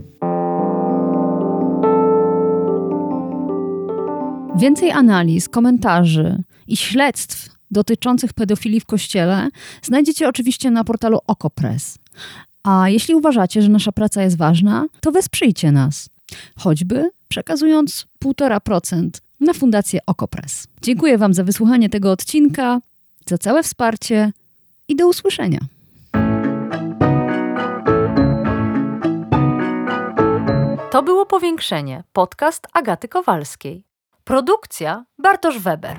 [4.55, 9.49] Więcej analiz, komentarzy i śledztw dotyczących pedofilii w kościele
[9.81, 11.97] znajdziecie oczywiście na portalu Okopress.
[12.63, 16.09] A jeśli uważacie, że nasza praca jest ważna, to wesprzyjcie nas.
[16.57, 19.09] Choćby przekazując 1,5%
[19.39, 20.67] na Fundację Okopres.
[20.81, 22.79] Dziękuję Wam za wysłuchanie tego odcinka,
[23.25, 24.31] za całe wsparcie
[24.87, 25.59] i do usłyszenia.
[30.91, 33.83] To było Powiększenie, podcast Agaty Kowalskiej.
[34.23, 35.97] Produkcja Bartosz Weber.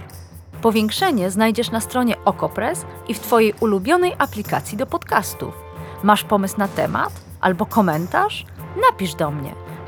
[0.62, 5.55] Powiększenie znajdziesz na stronie Okopres i w Twojej ulubionej aplikacji do podcastów.
[6.03, 8.47] Masz pomysł na temat albo komentarz?
[8.91, 9.64] Napisz do mnie